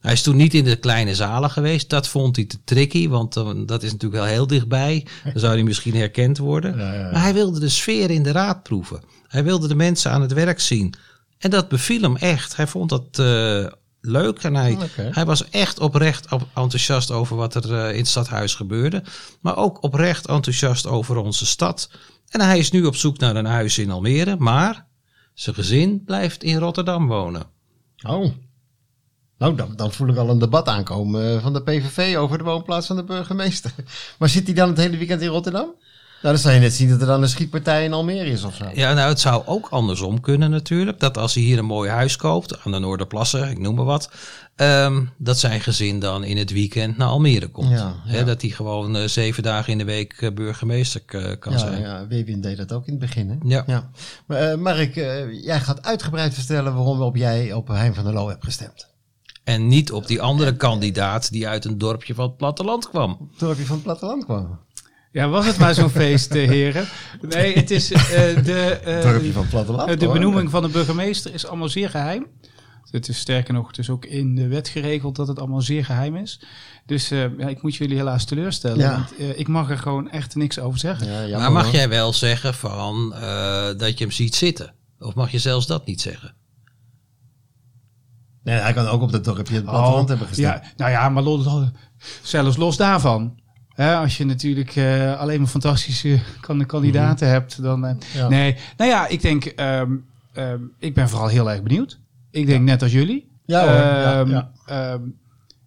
Hij 0.00 0.12
is 0.12 0.22
toen 0.22 0.36
niet 0.36 0.54
in 0.54 0.64
de 0.64 0.76
kleine 0.76 1.14
zalen 1.14 1.50
geweest. 1.50 1.90
Dat 1.90 2.08
vond 2.08 2.36
hij 2.36 2.44
te 2.44 2.58
tricky, 2.64 3.08
want 3.08 3.34
dat 3.68 3.82
is 3.82 3.92
natuurlijk 3.92 4.22
wel 4.22 4.32
heel 4.32 4.46
dichtbij. 4.46 5.06
Dan 5.24 5.32
zou 5.40 5.52
hij 5.54 5.62
misschien 5.62 5.94
herkend 5.94 6.38
worden. 6.38 6.76
Ja, 6.78 6.92
ja, 6.92 7.00
ja. 7.00 7.10
Maar 7.10 7.22
hij 7.22 7.34
wilde 7.34 7.60
de 7.60 7.68
sfeer 7.68 8.10
in 8.10 8.22
de 8.22 8.30
raad 8.32 8.62
proeven. 8.62 9.00
Hij 9.28 9.44
wilde 9.44 9.68
de 9.68 9.74
mensen 9.74 10.10
aan 10.10 10.20
het 10.22 10.32
werk 10.32 10.60
zien. 10.60 10.94
En 11.38 11.50
dat 11.50 11.68
beviel 11.68 12.00
hem 12.02 12.16
echt. 12.16 12.56
Hij 12.56 12.66
vond 12.66 12.88
dat 12.88 13.18
eh, 13.18 13.66
leuk 14.00 14.38
en 14.42 14.54
hij, 14.54 15.24
was 15.24 15.48
echt 15.50 15.78
oprecht 15.80 16.32
op- 16.32 16.48
enthousiast 16.54 17.10
over 17.10 17.36
wat 17.36 17.54
er 17.54 17.74
eh, 17.74 17.90
in 17.92 17.98
het 17.98 18.08
stadhuis 18.08 18.54
gebeurde. 18.54 19.02
Maar 19.40 19.56
ook 19.56 19.82
oprecht 19.82 20.26
enthousiast 20.26 20.86
over 20.86 21.16
onze 21.16 21.46
stad. 21.46 21.90
En 22.28 22.40
hij 22.40 22.58
is 22.58 22.70
nu 22.70 22.84
op 22.84 22.96
zoek 22.96 23.18
naar 23.18 23.36
een 23.36 23.44
huis 23.46 23.78
in 23.78 23.90
Almere, 23.90 24.36
maar 24.38 24.86
zijn 25.34 25.54
gezin 25.56 26.02
blijft 26.04 26.42
in 26.42 26.58
Rotterdam 26.58 27.06
wonen. 27.06 27.42
Oh. 28.06 28.32
Nou, 29.38 29.54
dan, 29.54 29.72
dan 29.76 29.92
voel 29.92 30.08
ik 30.08 30.16
al 30.16 30.30
een 30.30 30.38
debat 30.38 30.68
aankomen 30.68 31.34
eh, 31.36 31.42
van 31.42 31.52
de 31.52 31.62
PVV 31.62 32.16
over 32.16 32.38
de 32.38 32.44
woonplaats 32.44 32.86
van 32.86 32.96
de 32.96 33.04
burgemeester. 33.04 33.72
Maar 34.18 34.28
zit 34.28 34.46
hij 34.46 34.54
dan 34.54 34.68
het 34.68 34.78
hele 34.78 34.96
weekend 34.96 35.20
in 35.20 35.28
Rotterdam? 35.28 35.74
Nou, 36.22 36.34
dan 36.34 36.42
zou 36.42 36.54
je 36.54 36.60
net 36.60 36.72
zien 36.74 36.88
dat 36.88 37.00
er 37.00 37.06
dan 37.06 37.22
een 37.22 37.28
schietpartij 37.28 37.84
in 37.84 37.92
Almere 37.92 38.30
is 38.30 38.44
of 38.44 38.54
zo. 38.54 38.64
Ja, 38.74 38.92
nou, 38.94 39.08
het 39.08 39.20
zou 39.20 39.42
ook 39.46 39.68
andersom 39.68 40.20
kunnen 40.20 40.50
natuurlijk. 40.50 41.00
Dat 41.00 41.18
als 41.18 41.34
hij 41.34 41.42
hier 41.42 41.58
een 41.58 41.64
mooi 41.64 41.90
huis 41.90 42.16
koopt, 42.16 42.64
aan 42.64 42.72
de 42.72 42.78
Noorderplassen, 42.78 43.50
ik 43.50 43.58
noem 43.58 43.74
maar 43.74 43.84
wat. 43.84 44.10
ehm, 44.56 45.04
dat 45.16 45.38
zijn 45.38 45.60
gezin 45.60 46.00
dan 46.00 46.24
in 46.24 46.36
het 46.36 46.50
weekend 46.52 46.96
naar 46.96 47.08
Almere 47.08 47.48
komt. 47.48 47.70
Ja, 47.70 47.94
ja. 48.06 48.22
dat 48.22 48.40
hij 48.40 48.50
gewoon 48.50 48.96
eh, 48.96 49.04
zeven 49.08 49.42
dagen 49.42 49.72
in 49.72 49.78
de 49.78 49.84
week 49.84 50.12
eh, 50.12 50.30
burgemeester 50.32 51.00
kan 51.38 51.52
Ja, 51.52 51.58
zijn. 51.58 51.80
ja, 51.80 52.06
Wewin 52.06 52.40
deed 52.40 52.56
dat 52.56 52.72
ook 52.72 52.84
in 52.86 52.90
het 52.92 53.00
begin. 53.00 53.28
Hè? 53.30 53.36
Ja. 53.66 53.90
Maar, 54.26 54.58
Mark, 54.58 54.94
jij 55.42 55.60
gaat 55.60 55.82
uitgebreid 55.82 56.34
vertellen 56.34 56.74
waarom 56.74 57.00
op 57.00 57.16
jij 57.16 57.52
op 57.52 57.68
Hein 57.68 57.94
van 57.94 58.04
der 58.04 58.12
Loo 58.12 58.28
hebt 58.28 58.44
gestemd. 58.44 58.86
En 59.48 59.68
niet 59.68 59.92
op 59.92 60.06
die 60.06 60.22
andere 60.22 60.56
kandidaat 60.56 61.32
die 61.32 61.48
uit 61.48 61.64
een 61.64 61.78
dorpje 61.78 62.14
van 62.14 62.26
het 62.26 62.36
platteland 62.36 62.88
kwam. 62.88 63.30
Dorpje 63.38 63.64
van 63.64 63.74
het 63.74 63.84
platteland 63.84 64.24
kwam. 64.24 64.58
Ja, 65.12 65.28
was 65.28 65.46
het 65.46 65.58
maar 65.58 65.74
zo'n 65.74 65.90
feest, 65.90 66.30
eh, 66.30 66.48
heren. 66.48 66.88
Nee, 67.20 67.54
het 67.54 67.70
is 67.70 67.92
eh, 67.92 68.00
de, 68.44 68.80
eh, 68.84 69.02
Dorpje 69.02 69.32
van 69.32 69.42
het 69.42 69.50
platteland. 69.50 70.00
de 70.00 70.08
benoeming 70.08 70.50
van 70.50 70.62
de 70.62 70.68
burgemeester 70.68 71.34
is 71.34 71.46
allemaal 71.46 71.68
zeer 71.68 71.90
geheim. 71.90 72.26
Het 72.90 73.08
is 73.08 73.18
sterker 73.18 73.54
nog, 73.54 73.66
het 73.66 73.78
is 73.78 73.90
ook 73.90 74.04
in 74.04 74.34
de 74.34 74.46
wet 74.46 74.68
geregeld 74.68 75.16
dat 75.16 75.28
het 75.28 75.38
allemaal 75.38 75.60
zeer 75.60 75.84
geheim 75.84 76.16
is. 76.16 76.40
Dus 76.86 77.10
eh, 77.10 77.38
ja, 77.38 77.48
ik 77.48 77.62
moet 77.62 77.76
jullie 77.76 77.96
helaas 77.96 78.24
teleurstellen. 78.24 78.78
Ja. 78.78 78.92
Want 78.92 79.16
eh, 79.16 79.38
ik 79.38 79.48
mag 79.48 79.70
er 79.70 79.78
gewoon 79.78 80.10
echt 80.10 80.34
niks 80.34 80.58
over 80.58 80.78
zeggen. 80.78 81.06
Ja, 81.06 81.20
jammer, 81.20 81.38
maar 81.38 81.52
mag 81.52 81.64
hoor. 81.64 81.74
jij 81.74 81.88
wel 81.88 82.12
zeggen 82.12 82.54
van 82.54 83.14
eh, 83.14 83.66
dat 83.76 83.98
je 83.98 84.04
hem 84.04 84.10
ziet 84.10 84.34
zitten? 84.34 84.74
Of 84.98 85.14
mag 85.14 85.30
je 85.30 85.38
zelfs 85.38 85.66
dat 85.66 85.86
niet 85.86 86.00
zeggen? 86.00 86.34
Nee, 88.48 88.58
hij 88.58 88.72
kan 88.72 88.86
ook 88.86 89.02
op 89.02 89.12
dat 89.12 89.24
dorpje 89.24 89.54
het 89.54 89.64
platteland 89.64 90.08
hebben 90.08 90.26
gestemd. 90.26 90.54
Oh, 90.56 90.62
ja, 90.62 90.70
nou 90.76 90.90
ja, 90.90 91.08
maar 91.08 91.22
los, 91.22 91.46
zelfs 92.22 92.56
los 92.56 92.76
daarvan. 92.76 93.38
Hè, 93.68 93.96
als 93.96 94.16
je 94.16 94.24
natuurlijk 94.24 94.76
eh, 94.76 95.18
alleen 95.20 95.38
maar 95.40 95.48
fantastische 95.48 96.18
kan- 96.40 96.66
kandidaten 96.66 97.28
hebt, 97.28 97.62
dan. 97.62 97.80
Mhm. 97.80 97.94
Ja. 98.14 98.28
Nee, 98.28 98.56
nou 98.76 98.90
ja, 98.90 99.06
ik 99.06 99.22
denk, 99.22 99.44
ehm, 99.44 99.92
ehm, 100.32 100.60
ik 100.78 100.94
ben 100.94 101.08
vooral 101.08 101.28
heel 101.28 101.50
erg 101.50 101.62
benieuwd. 101.62 102.00
Ik 102.30 102.46
denk 102.46 102.64
net 102.64 102.82
als 102.82 102.92
jullie. 102.92 103.30
Ja 103.44 103.60
hoor, 103.60 103.70
ja, 103.72 104.20
Ehm, 104.20 104.30
ja. 104.30 104.50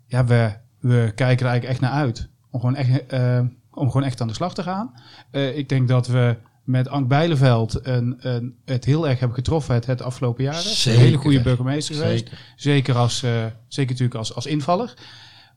ja, 0.07 0.25
we, 0.25 0.51
we 0.79 1.11
kijken 1.15 1.45
er 1.45 1.51
eigenlijk 1.51 1.63
echt 1.65 1.79
naar 1.79 1.91
uit. 1.91 2.29
Om 2.51 2.59
gewoon 2.59 2.75
echt, 2.75 3.05
ehm, 3.07 3.45
om 3.71 3.88
gewoon 3.91 4.03
echt 4.07 4.21
aan 4.21 4.27
de 4.27 4.33
slag 4.33 4.53
te 4.53 4.63
gaan. 4.63 4.93
Ik 5.31 5.69
denk 5.69 5.88
dat 5.88 6.07
we 6.07 6.38
met 6.63 6.88
Ank 6.88 7.08
Bijleveld 7.08 7.86
een, 7.88 8.15
een, 8.20 8.56
het 8.65 8.86
heel 8.86 9.08
erg 9.08 9.20
hebben 9.20 9.38
getroffen 9.38 9.74
het, 9.74 9.86
het 9.86 10.01
afgelopen 10.01 10.44
jaren. 10.44 10.62
Zeker. 10.62 11.00
Een 11.00 11.06
hele 11.06 11.18
goede 11.18 11.41
burgemeester 11.41 11.96
geweest. 11.96 12.32
Zeker. 12.56 12.96
Als, 12.96 13.24
eh, 13.24 13.46
zeker 13.68 13.91
natuurlijk 13.91 14.20
als, 14.20 14.36
als 14.36 14.46
invaller. 14.46 14.94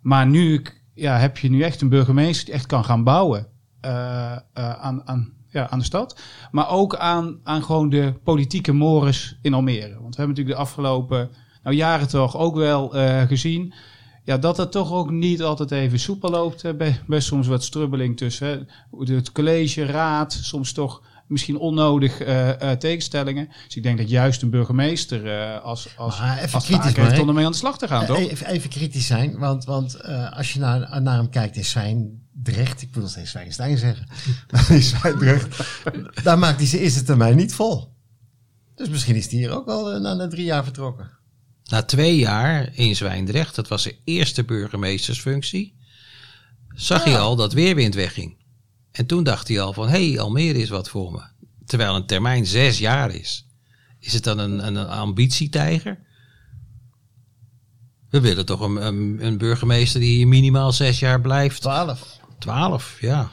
Maar 0.01 0.27
nu 0.27 0.63
ja, 0.95 1.19
heb 1.19 1.39
je 1.39 1.51
nu 1.51 1.63
echt 1.63 1.81
een 1.81 1.89
burgemeester 1.89 2.45
die 2.45 2.55
echt 2.55 2.67
kan 2.67 2.85
gaan 2.85 3.05
bouwen 3.05 3.47
eh, 3.81 4.33
eh, 4.33 4.39
aan, 4.55 5.09
aan, 5.09 5.33
ja, 5.49 5.69
aan 5.69 5.79
de 5.79 5.85
stad. 5.85 6.21
Maar 6.51 6.69
ook 6.69 6.97
aan, 6.97 7.41
aan 7.43 7.65
gewoon 7.65 7.89
de 7.89 8.15
politieke 8.25 8.73
mores 8.73 9.39
in 9.43 9.55
Almere. 9.55 10.01
Want 10.01 10.17
we 10.17 10.23
hebben 10.23 10.29
natuurlijk 10.29 10.57
de 10.57 10.63
afgelopen 10.63 11.31
nou 11.63 11.77
jaren 11.77 12.09
toch 12.09 12.37
ook 12.37 12.57
wel 12.57 12.89
gezien. 13.27 13.75
Ja, 14.25 14.39
dat 14.39 14.57
het 14.57 14.73
toch 14.73 14.93
ook 14.93 15.11
niet 15.11 15.43
altijd 15.43 15.71
even 15.71 15.99
soepel 15.99 16.31
loopt. 16.31 16.65
eh, 16.65 16.73
bij- 16.75 17.01
Best 17.07 17.27
soms 17.27 17.47
wat 17.47 17.65
strubbeling 17.65 18.17
tussen 18.17 18.69
hè. 19.07 19.15
het 19.15 19.33
college, 19.33 19.85
raad, 19.87 20.33
soms 20.43 20.73
toch 20.73 21.03
misschien 21.27 21.57
onnodig 21.59 22.21
eh, 22.21 22.71
eh, 22.71 22.79
tegenstellingen. 22.79 23.49
Dus 23.67 23.77
ik 23.77 23.83
denk 23.83 23.99
dat 23.99 24.09
juist 24.11 24.43
een 24.43 24.51
burgemeester 24.51 25.31
als, 25.61 25.89
als, 25.97 26.21
als 26.55 26.65
kritisch, 26.67 26.97
heeft 26.97 27.19
om 27.21 27.29
ermee 27.29 27.45
aan 27.45 27.51
de 27.51 27.57
slag 27.57 27.79
te 27.79 27.89
gaan, 27.89 28.07
toch? 28.07 28.19
Even, 28.19 28.47
even 28.47 28.71
kritisch 28.71 29.07
zijn, 29.07 29.39
want, 29.39 29.65
want 29.65 30.03
als 30.31 30.53
je 30.53 30.59
naar, 30.61 31.03
naar 31.03 31.17
hem 31.17 31.29
kijkt 31.31 31.57
in 31.57 31.65
Zwijndrecht, 31.65 32.83
ik 32.83 32.89
wil 32.93 33.03
nog 33.03 33.11
steeds 33.11 33.31
Zwijnstein 33.31 33.79
zeggen, 33.79 34.07
maar 34.51 34.71
in 34.71 34.83
Zwijndrecht, 34.83 35.79
daar 36.23 36.39
maakt 36.39 36.59
hij 36.59 36.67
zijn 36.67 36.83
eerste 36.83 37.03
termijn 37.03 37.37
niet 37.37 37.55
vol. 37.55 37.93
Dus 38.75 38.89
misschien 38.89 39.15
is 39.17 39.31
hij 39.31 39.39
hier 39.39 39.51
ook 39.51 39.69
al 39.69 40.01
na, 40.01 40.15
na 40.15 40.29
drie 40.29 40.45
jaar 40.45 40.65
vertrokken. 40.65 41.11
Na 41.71 41.83
twee 41.83 42.17
jaar 42.17 42.71
in 42.73 42.97
Zwijndrecht, 42.97 43.55
dat 43.55 43.69
was 43.69 43.83
zijn 43.83 43.95
eerste 44.05 44.45
burgemeestersfunctie, 44.45 45.77
zag 46.75 47.05
hij 47.05 47.19
al 47.19 47.37
dat 47.37 47.53
weerwind 47.53 47.95
wegging. 47.95 48.37
En 48.93 49.07
toen 49.07 49.25
dacht 49.25 49.49
hij 49.49 49.61
al 49.61 49.73
van, 49.73 49.89
hé, 49.89 50.09
hey, 50.11 50.21
Almere 50.21 50.59
is 50.59 50.69
wat 50.69 50.89
voor 50.89 51.13
me. 51.13 51.23
Terwijl 51.67 51.95
een 51.95 52.07
termijn 52.07 52.47
zes 52.47 52.79
jaar 52.79 53.15
is. 53.15 53.47
Is 53.99 54.13
het 54.13 54.25
dan 54.25 54.39
een, 54.39 54.67
een, 54.67 54.75
een 54.75 54.89
ambitietijger? 54.89 55.99
We 58.11 58.21
willen 58.21 58.47
toch 58.47 58.61
een, 58.61 58.87
een, 58.87 59.27
een 59.27 59.39
burgemeester 59.39 60.01
die 60.01 60.17
hier 60.17 60.29
minimaal 60.29 60.73
zes 60.73 60.99
jaar 60.99 61.21
blijft. 61.21 61.61
Twaalf. 61.61 62.21
Twaalf, 62.39 63.01
ja. 63.01 63.31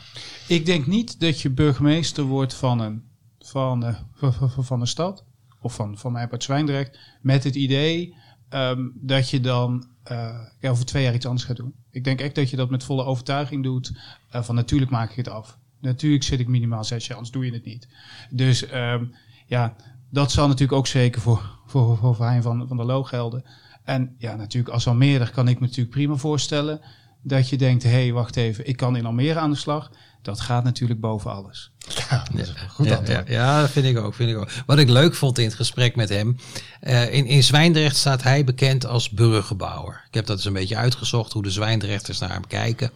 Ik 0.48 0.66
denk 0.66 0.88
niet 0.88 1.20
dat 1.20 1.42
je 1.42 1.50
burgemeester 1.50 2.24
wordt 2.24 2.54
van 2.54 2.80
een, 2.80 3.04
van, 3.40 3.86
eh, 3.86 3.96
van, 4.14 4.34
van, 4.34 4.66
van 4.66 4.82
een 4.82 4.88
stad. 4.88 5.24
Of 5.62 5.74
van, 5.74 5.98
van 5.98 6.12
mij 6.12 6.28
uit 6.32 6.44
Zwijndrecht. 6.44 6.98
Met 7.22 7.44
het 7.44 7.56
idee 7.56 8.16
ehm, 8.52 8.88
dat 8.94 9.30
je 9.30 9.40
dan 9.40 9.88
eh, 10.04 10.40
over 10.62 10.86
twee 10.86 11.04
jaar 11.04 11.14
iets 11.14 11.26
anders 11.26 11.46
gaat 11.46 11.56
doen. 11.56 11.74
Ik 11.92 12.04
denk 12.04 12.22
echt 12.22 12.36
dat 12.36 12.50
je 12.50 12.56
dat 12.56 12.70
met 12.70 12.84
volle 12.84 13.04
overtuiging 13.04 13.64
doet. 13.64 13.92
eh, 14.30 14.44
van 14.44 14.56
natuurlijk 14.56 14.92
maak 14.92 15.10
ik 15.10 15.16
het 15.16 15.30
af. 15.30 15.58
Natuurlijk 15.80 16.24
zit 16.24 16.40
ik 16.40 16.48
minimaal 16.48 16.84
zes 16.84 17.08
jaar, 17.08 17.16
anders 17.16 17.34
doe 17.34 17.46
je 17.46 17.54
het 17.54 17.66
niet. 17.66 17.88
Dus 18.30 18.66
ehm, 18.66 19.06
ja, 19.46 19.76
dat 20.10 20.32
zal 20.32 20.48
natuurlijk 20.48 20.78
ook 20.78 20.88
zeker 20.88 21.22
voor, 21.22 21.60
voor, 21.66 21.98
voor, 21.98 22.16
van, 22.16 22.68
van 22.68 22.78
der 22.78 22.86
Loo 22.86 23.04
gelden. 23.04 23.44
En 23.84 24.16
ja, 24.18 24.36
natuurlijk 24.36 24.74
als 24.74 24.88
Almere 24.88 25.30
kan 25.30 25.48
ik 25.48 25.60
me 25.60 25.66
natuurlijk 25.66 25.96
prima 25.96 26.16
voorstellen 26.16 26.82
dat 27.22 27.50
je 27.50 27.58
denkt, 27.58 27.84
hé, 27.84 27.90
hey, 27.90 28.14
wacht 28.14 28.36
even, 28.36 28.68
ik 28.68 28.78
kan 28.78 28.96
in 28.96 29.06
Almere 29.06 29.40
aan 29.40 29.50
de 29.50 29.56
slag. 29.56 29.92
Dat 30.22 30.40
gaat 30.40 30.64
natuurlijk 30.64 31.00
boven 31.00 31.32
alles. 31.32 31.72
Ja, 32.10 32.26
dat 32.32 32.42
is 32.42 32.50
een 32.50 32.70
goed 32.70 32.86
ja, 32.86 32.96
antwoord. 32.96 33.28
ja, 33.28 33.34
ja, 33.34 33.62
dat 33.62 33.70
vind 33.70 33.86
ik 33.86 33.98
ook. 33.98 34.14
Vind 34.14 34.30
ik 34.30 34.38
ook. 34.38 34.50
Wat 34.66 34.78
ik 34.78 34.90
leuk 34.90 35.16
vond 35.16 35.38
in 35.38 35.46
het 35.46 35.54
gesprek 35.54 35.96
met 35.96 36.10
hem. 36.10 36.38
eh, 36.80 37.14
in, 37.14 37.26
in 37.26 37.44
Zwijndrecht 37.44 37.96
staat 37.96 38.24
hij 38.24 38.44
bekend 38.44 38.86
als 38.86 39.10
bruggenbouwer. 39.10 40.04
Ik 40.08 40.14
heb 40.14 40.26
dat 40.26 40.36
eens 40.36 40.46
een 40.46 40.54
beetje 40.54 40.76
uitgezocht 40.76 41.34
hoe 41.34 41.44
de 41.44 41.52
Zwijndrechters 41.52 42.20
naar 42.20 42.32
hem 42.34 42.48
kijken. 42.48 42.92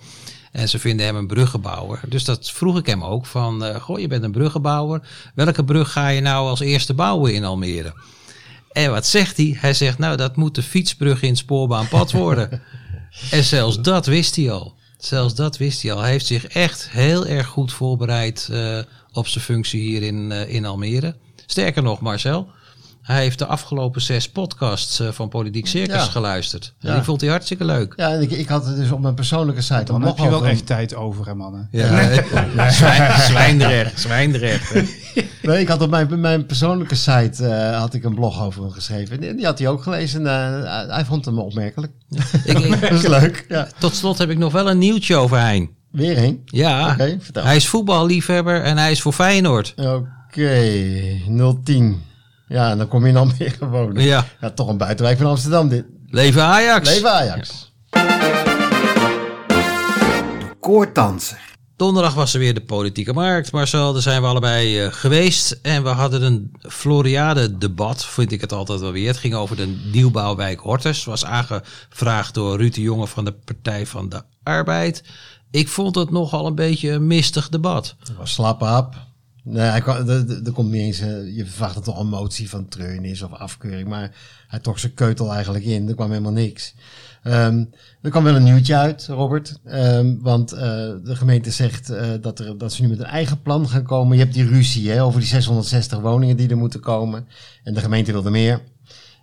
En 0.52 0.70
ze 0.70 0.80
vinden 0.80 1.06
hem 1.06 1.16
een 1.16 1.28
bruggenbouwer. 1.28 2.00
Dus 2.10 2.24
dat 2.24 2.52
vroeg 2.52 2.78
ik 2.78 2.86
hem 2.86 3.04
ook 3.04 3.26
van, 3.26 3.64
eh, 3.66 3.82
goh, 3.82 4.00
je 4.00 4.08
bent 4.08 4.24
een 4.24 4.32
bruggenbouwer. 4.32 5.08
Welke 5.36 5.64
brug 5.64 5.92
ga 5.92 6.08
je 6.08 6.22
nou 6.22 6.48
als 6.50 6.60
eerste 6.60 6.94
bouwen 6.94 7.34
in 7.34 7.44
Almere? 7.44 7.94
En 8.72 8.92
wat 8.92 9.06
zegt 9.06 9.38
hij? 9.38 9.58
Hij 9.60 9.74
zegt, 9.74 9.98
nou, 9.98 10.18
dat 10.18 10.36
moet 10.36 10.56
de 10.56 10.64
fietsbrug 10.64 11.22
in 11.22 11.30
het 11.30 11.38
spoorbaanpad 11.38 12.12
worden. 12.12 12.62
en 13.32 13.44
zelfs 13.44 13.82
dat 13.82 14.06
wist 14.06 14.36
hij 14.36 14.52
al. 14.52 14.76
Zelfs 15.06 15.36
dat 15.36 15.58
wist 15.58 15.82
hij 15.82 15.94
al. 15.94 16.02
Hij 16.02 16.12
heeft 16.12 16.26
zich 16.26 16.46
echt 16.46 16.90
heel 16.90 17.26
erg 17.26 17.48
goed 17.48 17.74
voorbereid 17.74 18.50
eh, 18.52 18.80
op 19.14 19.28
zijn 19.28 19.44
functie 19.44 19.82
hier 19.82 20.04
in, 20.04 20.32
eh, 20.32 20.54
in 20.54 20.66
Almere. 20.66 21.16
Sterker 21.46 21.84
nog, 21.84 22.00
Marcel. 22.00 22.48
Hij 23.06 23.22
heeft 23.22 23.40
de 23.40 23.46
afgelopen 23.46 24.02
zes 24.02 24.30
podcasts 24.30 25.00
eh, 25.00 25.08
van 25.12 25.30
Politiek 25.30 25.68
Circus 25.68 25.96
Ja. 25.96 26.02
geluisterd. 26.12 26.74
En 26.80 26.90
Ja. 26.90 26.96
die 26.96 27.04
vond 27.04 27.22
hij 27.22 27.30
hartstikke 27.30 27.66
leuk. 27.66 27.94
Ja, 27.96 28.10
en 28.12 28.22
ik, 28.22 28.32
ik 28.32 28.48
had 28.48 28.66
het 28.66 28.76
dus 28.76 28.92
op 28.92 29.00
mijn 29.02 29.14
persoonlijke 29.14 29.62
site 29.62 29.84
Dan 29.84 30.02
heb 30.02 30.18
je 30.18 30.30
wel 30.30 30.48
echt 30.48 30.66
tijd 30.66 30.96
over, 30.96 31.26
hè 31.26 31.36
mannen. 31.36 31.68
Ja. 31.72 31.88
Zwijn, 32.72 33.20
zwijndrecht, 33.22 34.00
zwijndrecht. 34.00 34.74
hè. 34.74 34.82
Nee, 35.42 35.60
ik 35.60 35.68
had 35.68 35.82
op 35.82 35.90
mijn, 35.90 36.20
mijn 36.20 36.46
persoonlijke 36.46 36.96
site 36.96 37.48
eh, 37.48 37.80
had 37.80 37.94
ik 37.94 38.04
een 38.04 38.16
blog 38.16 38.42
over 38.44 38.62
hem 38.62 38.72
geschreven. 38.72 39.20
Die, 39.22 39.36
die 39.36 39.46
had 39.46 39.60
hij 39.60 39.68
ook 39.68 39.84
gelezen. 39.84 40.28
en 40.28 40.66
eh, 40.66 40.94
hij 40.96 41.06
vond 41.06 41.26
hem 41.26 41.40
opmerkelijk. 41.40 41.92
Ik, 42.44 42.58
ik- 42.66 42.82
Dat 42.82 42.92
is 42.92 43.08
leuk. 43.08 43.46
Ja. 43.50 43.68
tot 43.80 43.96
slot 43.96 44.18
heb 44.18 44.30
ik 44.30 44.38
nog 44.38 44.52
wel 44.52 44.70
een 44.70 44.78
nieuwtje 44.78 45.16
over 45.16 45.40
Hein. 45.40 45.70
Weer 45.92 46.16
heen. 46.18 46.42
Ja, 46.46 46.92
Oké, 46.92 47.18
vertel. 47.20 47.44
hij 47.44 47.56
is 47.56 47.68
voetballiefhebber 47.68 48.62
en 48.64 48.78
hij 48.78 48.92
is 48.92 49.02
voor 49.02 49.14
Feyenoord. 49.14 49.74
Oké, 49.78 50.72
010. 51.64 52.02
Ja, 52.48 52.72
en 52.72 52.78
dan 52.78 52.88
kom 52.88 53.04
je 53.04 53.10
in 53.10 53.18
Almere 53.18 53.68
wonen. 53.70 54.04
Ja, 54.04 54.26
Ja, 54.42 54.52
toch 54.52 54.68
een 54.68 54.78
buitenwijk 54.78 55.18
van 55.18 55.28
Amsterdam 55.28 55.70
dit. 55.70 55.86
leven 56.08 56.44
Ajax. 56.44 56.90
Leven 56.90 57.12
Ajax. 57.12 57.74
De. 57.90 58.44
Donderdag 61.76 62.14
was 62.14 62.34
er 62.34 62.40
weer 62.40 62.54
de 62.54 62.62
politieke 62.62 63.14
markt, 63.14 63.52
Marcel. 63.52 63.94
Daar 63.94 64.02
zijn 64.02 64.22
we 64.22 64.28
allebei 64.28 64.80
eh, 64.80 64.92
geweest. 64.92 65.60
En 65.62 65.84
we 65.84 65.90
hadden 65.90 66.22
een 66.22 66.52
Floriade-debat, 66.60 68.06
vind 68.06 68.32
ik 68.32 68.42
het 68.42 68.52
altijd 68.52 68.80
wel 68.80 68.92
weer. 68.92 69.08
Het 69.08 69.18
ging 69.18 69.34
over 69.34 69.56
de 69.56 69.66
nieuwbouwwijk 69.92 70.60
Hortus. 70.60 71.06
Was 71.06 71.26
aangevraagd 71.26 72.34
door 72.34 72.58
Ruud 72.58 72.74
de 72.74 72.82
Jonge 72.82 73.08
van 73.08 73.26
de 73.26 73.32
Partij 73.32 73.86
van 73.86 74.10
de 74.10 74.22
Arbeid. 74.44 75.04
Ik 75.52 75.68
vond 75.68 75.96
het 75.96 76.12
nogal 76.12 76.46
een 76.46 76.56
beetje 76.56 76.92
een 76.92 77.08
mistig 77.08 77.50
debat. 77.50 77.96
Het 78.00 78.16
was 78.18 78.34
slappe 78.34 78.66
hap. 78.66 78.96
Nee, 79.48 79.70
er 79.70 80.52
komt 80.54 80.72
niet 80.72 80.82
eens, 80.82 81.00
eh, 81.00 81.36
je 81.36 81.46
verwacht 81.46 81.84
toch 81.84 82.00
een 82.00 82.08
motie 82.08 82.50
van 82.50 82.68
treurnis 82.68 83.22
of 83.22 83.32
afkeuring, 83.32 83.88
maar 83.88 84.16
hij 84.48 84.60
trok 84.60 84.80
zijn 84.80 84.94
keutel 84.94 85.34
eigenlijk 85.34 85.66
in. 85.66 85.88
Er 85.88 85.96
kwam 85.96 86.10
helemaal 86.10 86.32
niks. 86.32 86.76
Ehm, 87.24 87.66
er 88.02 88.10
kwam 88.10 88.24
wel 88.24 88.36
een 88.36 88.44
nieuwtje 88.44 88.76
uit, 88.76 89.08
Robert. 89.08 89.60
Ehm, 89.64 90.16
want 90.20 90.52
eh, 90.52 90.60
de 91.04 91.16
gemeente 91.16 91.52
zegt 91.52 91.90
eh, 91.90 92.10
dat, 92.22 92.40
er, 92.40 92.58
dat 92.58 92.74
ze 92.74 92.82
nu 92.82 92.88
met 92.88 93.00
een 93.00 93.06
eigen 93.06 93.42
plan 93.42 93.70
gaan 93.70 93.84
komen. 93.84 94.18
Je 94.18 94.24
hebt 94.24 94.36
die 94.36 94.48
ruzie 94.48 94.90
hè, 94.90 95.04
over 95.04 95.20
die 95.20 95.30
660 95.30 96.00
woningen 96.00 96.38
die 96.38 96.50
er 96.50 96.58
moeten 96.58 96.80
komen. 96.80 97.28
En 97.64 97.74
de 97.74 97.80
gemeente 97.80 98.12
wilde 98.12 98.30
meer. 98.30 98.62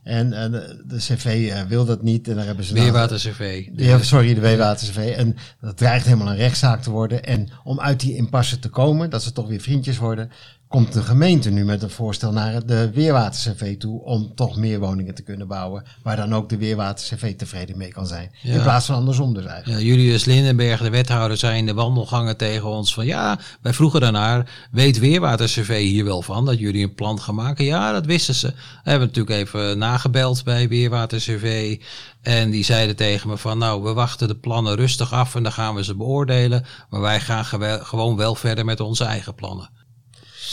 En 0.03 0.33
eh, 0.33 0.51
de, 0.51 0.83
de 0.87 0.97
CV 0.97 1.51
eh, 1.51 1.63
wil 1.63 1.85
dat 1.85 2.03
niet. 2.03 2.29
En 2.29 2.37
daar 2.37 2.47
hebben 2.47 2.65
ze 2.65 2.75
Weerwater 2.75 3.17
CV. 3.17 3.69
ja, 3.77 3.99
sorry, 3.99 4.35
de 4.35 4.41
Weewater-CV. 4.41 5.15
En 5.17 5.37
dat 5.61 5.77
dreigt 5.77 6.05
helemaal 6.05 6.29
een 6.29 6.37
rechtszaak 6.37 6.83
te 6.83 6.91
worden. 6.91 7.25
En 7.25 7.49
om 7.65 7.81
uit 7.81 8.01
die 8.01 8.17
impasse 8.17 8.59
te 8.59 8.69
komen, 8.69 9.11
dat 9.11 9.23
ze 9.23 9.33
toch 9.33 9.49
weer 9.49 9.61
vriendjes 9.61 9.99
worden, 9.99 10.31
komt 10.73 10.93
de 10.93 11.03
gemeente 11.03 11.51
nu 11.51 11.65
met 11.65 11.83
een 11.83 11.91
voorstel 11.91 12.33
naar 12.33 12.67
de 12.67 12.91
Weerwater-CV 12.91 13.77
toe 13.79 14.03
om 14.03 14.35
toch 14.35 14.57
meer 14.57 14.81
woningen 14.81 15.15
te 15.15 15.23
kunnen 15.23 15.49
bouwen, 15.49 15.85
waar 16.03 16.17
dan 16.17 16.35
ook 16.35 16.49
de 16.49 16.57
Weerwater-CV 16.57 17.37
tevreden 17.37 17.79
mee 17.79 17.93
kan 17.93 18.07
zijn. 18.07 18.31
Ja. 18.43 18.55
In 18.55 18.63
plaats 18.63 18.87
van 18.87 18.95
andersom 18.95 19.35
dus 19.35 19.45
eigenlijk. 19.45 19.81
Ja, 19.81 19.87
Julius 19.87 20.25
Lindenberg, 20.25 20.81
de 20.81 20.91
wethouder, 20.91 21.37
zei 21.37 21.59
in 21.59 21.67
de 21.67 21.75
wandelgangen 21.75 22.37
tegen 22.37 22.69
ons 22.69 22.95
van 22.95 23.07
ja, 23.07 23.39
wij 23.63 23.73
vroegen 23.73 24.01
daarnaar, 24.01 24.69
weet 24.71 24.99
Weerwater 24.99 25.47
CV 25.47 25.83
hier 25.83 26.05
wel 26.05 26.23
van 26.23 26.45
dat 26.45 26.59
jullie 26.59 26.85
een 26.85 26.95
plan 26.95 27.21
gaan 27.21 27.35
maken? 27.35 27.65
Ja, 27.65 27.93
dat 27.93 28.07
wisten 28.07 28.35
ze. 28.35 28.47
We 28.85 28.91
hebben 28.91 29.09
natuurlijk 29.09 29.37
even 29.37 29.79
nagebeld 29.79 30.45
bij 30.45 30.69
Weerwater 30.69 31.19
CV 31.19 31.79
en 32.23 32.51
die 32.51 32.65
zeiden 32.65 32.97
tegen 32.97 33.29
me 33.29 33.37
van 33.37 33.59
nou, 33.59 33.83
we 33.83 33.93
wachten 33.93 34.29
de 34.29 34.37
plannen 34.37 34.75
rustig 34.75 35.13
af 35.13 35.35
en 35.35 35.43
dan 35.43 35.53
gaan 35.53 35.75
we 35.75 35.85
ze 35.85 35.95
beoordelen, 35.95 36.65
maar 36.91 37.01
wij 37.01 37.21
gaan 37.21 37.45
gewoon 37.85 38.17
wel 38.17 38.35
verder 38.35 38.65
met 38.65 38.81
onze 38.81 39.05
eigen 39.05 39.35
plannen. 39.35 39.81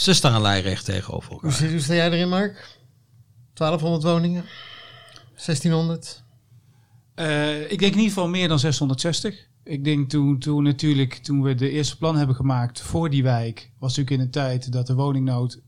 Ze 0.00 0.12
staan 0.14 0.40
lijnrecht 0.42 0.84
tegenover 0.84 1.28
Hoe, 1.32 1.40
elkaar. 1.42 1.52
sta- 1.52 1.68
hoe 1.68 1.78
sta 1.80 1.94
jij 1.94 2.10
erin, 2.10 2.28
Mark? 2.28 2.78
1200 3.54 4.02
woningen? 4.02 4.44
1600? 5.34 6.24
Eh, 7.14 7.60
ik 7.62 7.68
denk 7.78 7.80
in 7.80 7.86
ieder 7.98 8.02
geval 8.02 8.28
meer 8.28 8.48
dan 8.48 8.58
660. 8.58 9.48
Ik 9.64 9.84
denk 9.84 10.10
toen, 10.10 10.38
toen 10.38 10.62
natuurlijk, 10.62 11.14
toen 11.14 11.42
we 11.42 11.54
de 11.54 11.70
eerste 11.70 11.96
plan 11.98 12.16
hebben 12.16 12.36
gemaakt 12.36 12.80
voor 12.80 13.10
die 13.10 13.22
wijk, 13.22 13.70
was 13.78 13.96
natuurlijk 13.96 14.16
in 14.20 14.20
een 14.26 14.30
tijd 14.32 14.72
dat 14.72 14.86
de 14.86 14.94
woningnood 14.94 15.60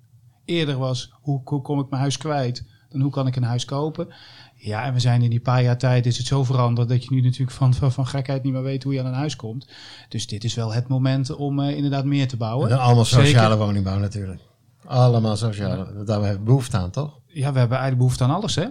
eerder 0.45 0.77
was. 0.79 1.13
Hoe, 1.21 1.41
hoe 1.45 1.63
kom 1.63 1.81
ik 1.81 1.89
mijn 1.89 2.01
huis 2.03 2.17
kwijt? 2.17 2.65
Dan 2.93 3.01
hoe 3.01 3.11
kan 3.11 3.27
ik 3.27 3.37
een 3.37 3.43
huis 3.43 3.65
kopen? 3.65 4.09
Ja, 4.55 4.85
en 4.85 4.93
we 4.93 5.01
zijn 5.01 5.23
in 5.23 5.31
die 5.31 5.41
paar 5.41 5.63
jaar 5.63 5.79
tijd 5.79 6.07
is 6.07 6.17
het 6.19 6.27
zo 6.27 6.45
veranderd 6.45 6.89
dat 6.89 7.05
je 7.05 7.11
nu 7.15 7.21
natuurlijk 7.21 7.51
van, 7.57 7.75
van, 7.75 7.93
van 7.93 8.07
gekheid 8.07 8.43
niet 8.43 8.53
meer 8.53 8.63
weet 8.63 8.83
hoe 8.83 8.93
je 8.93 9.01
aan 9.01 9.07
een 9.07 9.13
huis 9.13 9.37
komt. 9.37 9.69
Dus 10.09 10.27
dit 10.27 10.45
is 10.45 10.55
wel 10.55 10.73
het 10.73 10.89
moment 10.89 11.35
om 11.37 11.61
eh, 11.61 11.77
inderdaad 11.77 12.05
meer 12.05 12.29
te 12.29 12.37
bouwen. 12.37 12.71
En 12.71 12.79
allemaal 12.79 13.05
sociale 13.05 13.27
Zeker. 13.51 13.57
woningbouw 13.59 13.99
natuurlijk. 13.99 14.41
Allemaal 14.85 15.37
sociale. 15.37 16.05
Daar 16.05 16.21
hebben 16.21 16.39
we 16.39 16.45
behoefte 16.45 16.77
aan, 16.77 16.91
toch? 16.91 17.19
Ja, 17.27 17.53
we 17.53 17.59
hebben 17.59 17.79
eigenlijk 17.79 17.97
behoefte 17.99 18.25
aan 18.25 18.31
alles, 18.35 18.55
hè? 18.55 18.67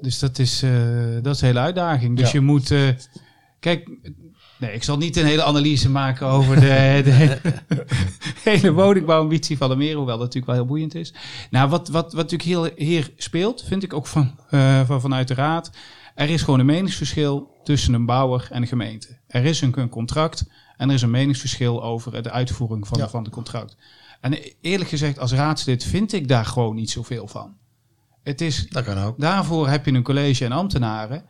Dus 0.00 0.18
dat 0.18 0.38
is, 0.38 0.62
eh, 0.62 0.70
dat 1.22 1.34
is 1.34 1.40
een 1.40 1.46
hele 1.46 1.58
uitdaging. 1.60 2.16
Dus 2.16 2.26
Ja. 2.32 2.38
je 2.38 2.44
moet... 2.44 2.70
eh, 2.70 2.88
kijk, 3.60 3.88
nee, 4.58 4.72
ik 4.72 4.82
zal 4.82 4.96
niet 4.96 5.16
een 5.16 5.24
hele 5.26 5.42
analyse 5.42 5.90
maken 5.90 6.26
over 6.26 6.60
de, 6.60 7.00
de 7.04 7.38
hele 8.44 8.72
woningbouwambitie 8.72 9.56
van 9.56 9.70
Almere, 9.70 9.96
hoewel 9.96 10.18
dat 10.18 10.26
natuurlijk 10.26 10.46
wel 10.46 10.54
heel 10.54 10.64
boeiend 10.66 10.94
is. 10.94 11.14
Nou, 11.50 11.68
wat, 11.68 11.88
wat, 11.88 12.12
wat 12.12 12.30
natuurlijk 12.30 12.42
heel 12.76 12.86
hier 12.86 13.10
speelt, 13.16 13.64
vind 13.66 13.82
ik 13.82 13.92
ook 13.92 14.06
van, 14.06 14.38
eh, 14.50 14.80
van, 14.86 15.00
vanuit 15.00 15.28
de 15.28 15.34
raad, 15.34 15.70
er 16.14 16.30
is 16.30 16.42
gewoon 16.42 16.60
een 16.60 16.66
meningsverschil 16.66 17.58
tussen 17.64 17.94
een 17.94 18.06
bouwer 18.06 18.48
en 18.50 18.62
een 18.62 18.68
gemeente. 18.68 19.18
Er 19.26 19.44
is 19.44 19.60
een, 19.60 19.78
een 19.78 19.88
contract 19.88 20.44
en 20.76 20.88
er 20.88 20.94
is 20.94 21.02
een 21.02 21.10
meningsverschil 21.10 21.82
over 21.82 22.22
de 22.22 22.30
uitvoering 22.30 22.86
van, 22.88 22.98
Ja. 22.98 23.08
van 23.08 23.22
het 23.24 23.32
contract. 23.32 23.76
En 24.20 24.38
eerlijk 24.60 24.90
gezegd, 24.90 25.18
als 25.18 25.32
raadslid 25.32 25.84
vind 25.84 26.12
ik 26.12 26.28
daar 26.28 26.44
gewoon 26.44 26.74
niet 26.74 26.90
zoveel 26.90 27.26
van. 27.26 27.56
Het 28.22 28.40
is, 28.40 28.66
Dat 28.68 28.84
kan 28.84 28.98
ook. 28.98 29.20
daarvoor 29.20 29.68
heb 29.68 29.84
je 29.86 29.92
een 29.92 30.02
college 30.02 30.44
en 30.44 30.52
ambtenaren 30.52 31.24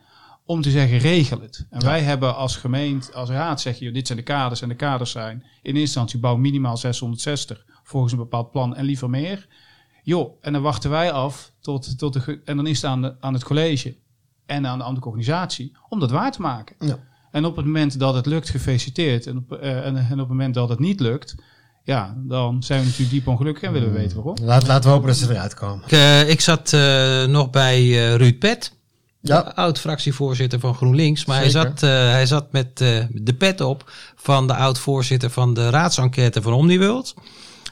om 0.50 0.60
te 0.62 0.70
zeggen 0.70 0.98
regel 0.98 1.40
het. 1.40 1.66
En 1.70 1.84
wij 1.84 2.00
hebben 2.02 2.36
als 2.36 2.56
gemeente, 2.56 3.12
als 3.12 3.28
raad 3.28 3.60
zeg 3.60 3.78
je, 3.78 3.92
dit 3.92 4.06
zijn 4.06 4.18
de 4.18 4.24
kaders 4.24 4.62
en 4.62 4.68
de 4.68 4.74
kaders 4.74 5.10
zijn 5.10 5.36
in 5.36 5.44
eerste 5.62 5.80
instantie 5.80 6.18
bouw 6.18 6.36
minimaal 6.36 6.76
660 6.76 7.64
volgens 7.84 8.12
een 8.12 8.18
bepaald 8.18 8.50
plan 8.50 8.76
en 8.76 8.84
liever 8.84 9.10
meer. 9.10 9.46
Joh, 10.02 10.36
en 10.40 10.52
dan 10.52 10.62
wachten 10.62 10.90
wij 10.90 11.12
af 11.12 11.52
tot, 11.60 11.98
tot 11.98 12.12
de, 12.12 12.20
ge- 12.20 12.40
en 12.44 12.56
dan 12.56 12.66
is 12.66 12.82
het 12.82 12.90
aan, 12.90 13.02
de, 13.02 13.14
aan 13.20 13.34
het 13.34 13.44
college 13.44 13.96
en 14.46 14.66
aan 14.66 14.78
de 14.78 14.84
ambtelijke 14.84 15.08
organisatie 15.08 15.72
om 15.88 16.00
dat 16.00 16.10
waar 16.10 16.32
te 16.32 16.40
maken. 16.40 16.76
Ja. 16.78 16.98
En 17.30 17.44
op 17.44 17.56
het 17.56 17.64
moment 17.64 17.98
dat 17.98 18.14
het 18.14 18.26
lukt, 18.26 18.50
gefeliciteerd. 18.50 19.26
En 19.26 19.36
op, 19.36 19.52
eh, 19.52 19.86
en, 19.86 19.96
en 19.96 20.12
op 20.12 20.18
het 20.18 20.28
moment 20.28 20.54
dat 20.54 20.68
het 20.68 20.78
niet 20.78 21.00
lukt, 21.00 21.34
ja, 21.84 22.14
dan 22.16 22.62
zijn 22.62 22.78
we 22.80 22.84
natuurlijk 22.84 23.12
diep 23.12 23.26
ongelukkig 23.26 23.62
en 23.62 23.72
willen 23.72 23.92
we 23.92 23.98
weten 23.98 24.16
waarom. 24.16 24.36
Laat, 24.42 24.66
laten 24.66 24.84
we 24.84 24.90
hopen 24.90 25.08
dat 25.08 25.16
ze 25.16 25.30
eruit 25.30 25.54
komen. 25.54 25.84
Ik, 25.84 25.92
eh, 25.92 26.28
ik 26.28 26.40
zat 26.40 26.72
eh, 26.72 27.24
nog 27.24 27.50
bij 27.50 27.78
eh, 27.78 28.14
Ruud 28.14 28.38
Pet, 28.38 28.78
Ja, 29.22 29.52
oud-fractievoorzitter 29.54 30.60
van 30.60 30.74
GroenLinks. 30.74 31.24
Maar 31.24 31.38
hij 31.38 31.50
zat, 31.50 31.82
eh, 31.82 31.90
hij 31.90 32.26
zat 32.26 32.52
met 32.52 32.80
eh, 32.80 33.04
de 33.10 33.34
pet 33.34 33.60
op 33.60 33.90
van 34.16 34.46
de 34.46 34.54
oud-voorzitter 34.54 35.30
van 35.30 35.54
de 35.54 35.70
raadsenquête 35.70 36.42
van 36.42 36.52
Omniworld. 36.52 37.14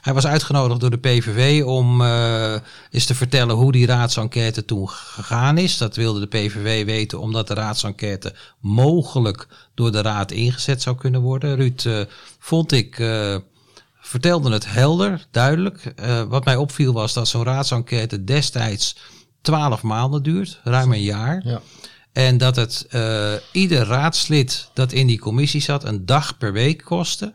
Hij 0.01 0.13
was 0.13 0.27
uitgenodigd 0.27 0.79
door 0.79 0.89
de 0.89 0.97
PVV 0.97 1.63
om 1.63 2.01
eh, 2.01 2.55
eens 2.91 3.05
te 3.05 3.15
vertellen 3.15 3.55
hoe 3.55 3.71
die 3.71 3.85
raadsenquête 3.85 4.65
toen 4.65 4.89
gegaan 4.89 5.57
is. 5.57 5.77
Dat 5.77 5.95
wilde 5.95 6.19
de 6.19 6.27
PVV 6.27 6.85
weten 6.85 7.19
omdat 7.19 7.47
de 7.47 7.53
raadsenquête 7.53 8.33
mogelijk 8.59 9.47
door 9.73 9.91
de 9.91 10.01
raad 10.01 10.31
ingezet 10.31 10.81
zou 10.81 10.95
kunnen 10.95 11.21
worden. 11.21 11.55
Ruud, 11.55 12.07
vond 12.39 12.71
ik, 12.71 12.95
vertelde 13.99 14.51
het 14.51 14.71
helder, 14.71 15.27
duidelijk. 15.31 15.93
Wat 16.27 16.45
mij 16.45 16.55
opviel 16.55 16.93
was 16.93 17.13
dat 17.13 17.27
zo'n 17.27 17.43
raadsenquête 17.43 18.23
destijds 18.23 18.95
12 19.41 19.83
maanden 19.83 20.23
duurt, 20.23 20.59
ruim 20.63 20.91
een 20.91 21.01
jaar. 21.01 21.41
ja. 21.45 21.61
En 22.11 22.37
dat 22.37 22.55
het 22.55 22.85
eh, 22.89 23.33
ieder 23.51 23.85
raadslid 23.85 24.69
dat 24.73 24.91
in 24.91 25.07
die 25.07 25.19
commissie 25.19 25.61
zat 25.61 25.83
een 25.83 26.05
dag 26.05 26.37
per 26.37 26.53
week 26.53 26.83
kostte. 26.83 27.33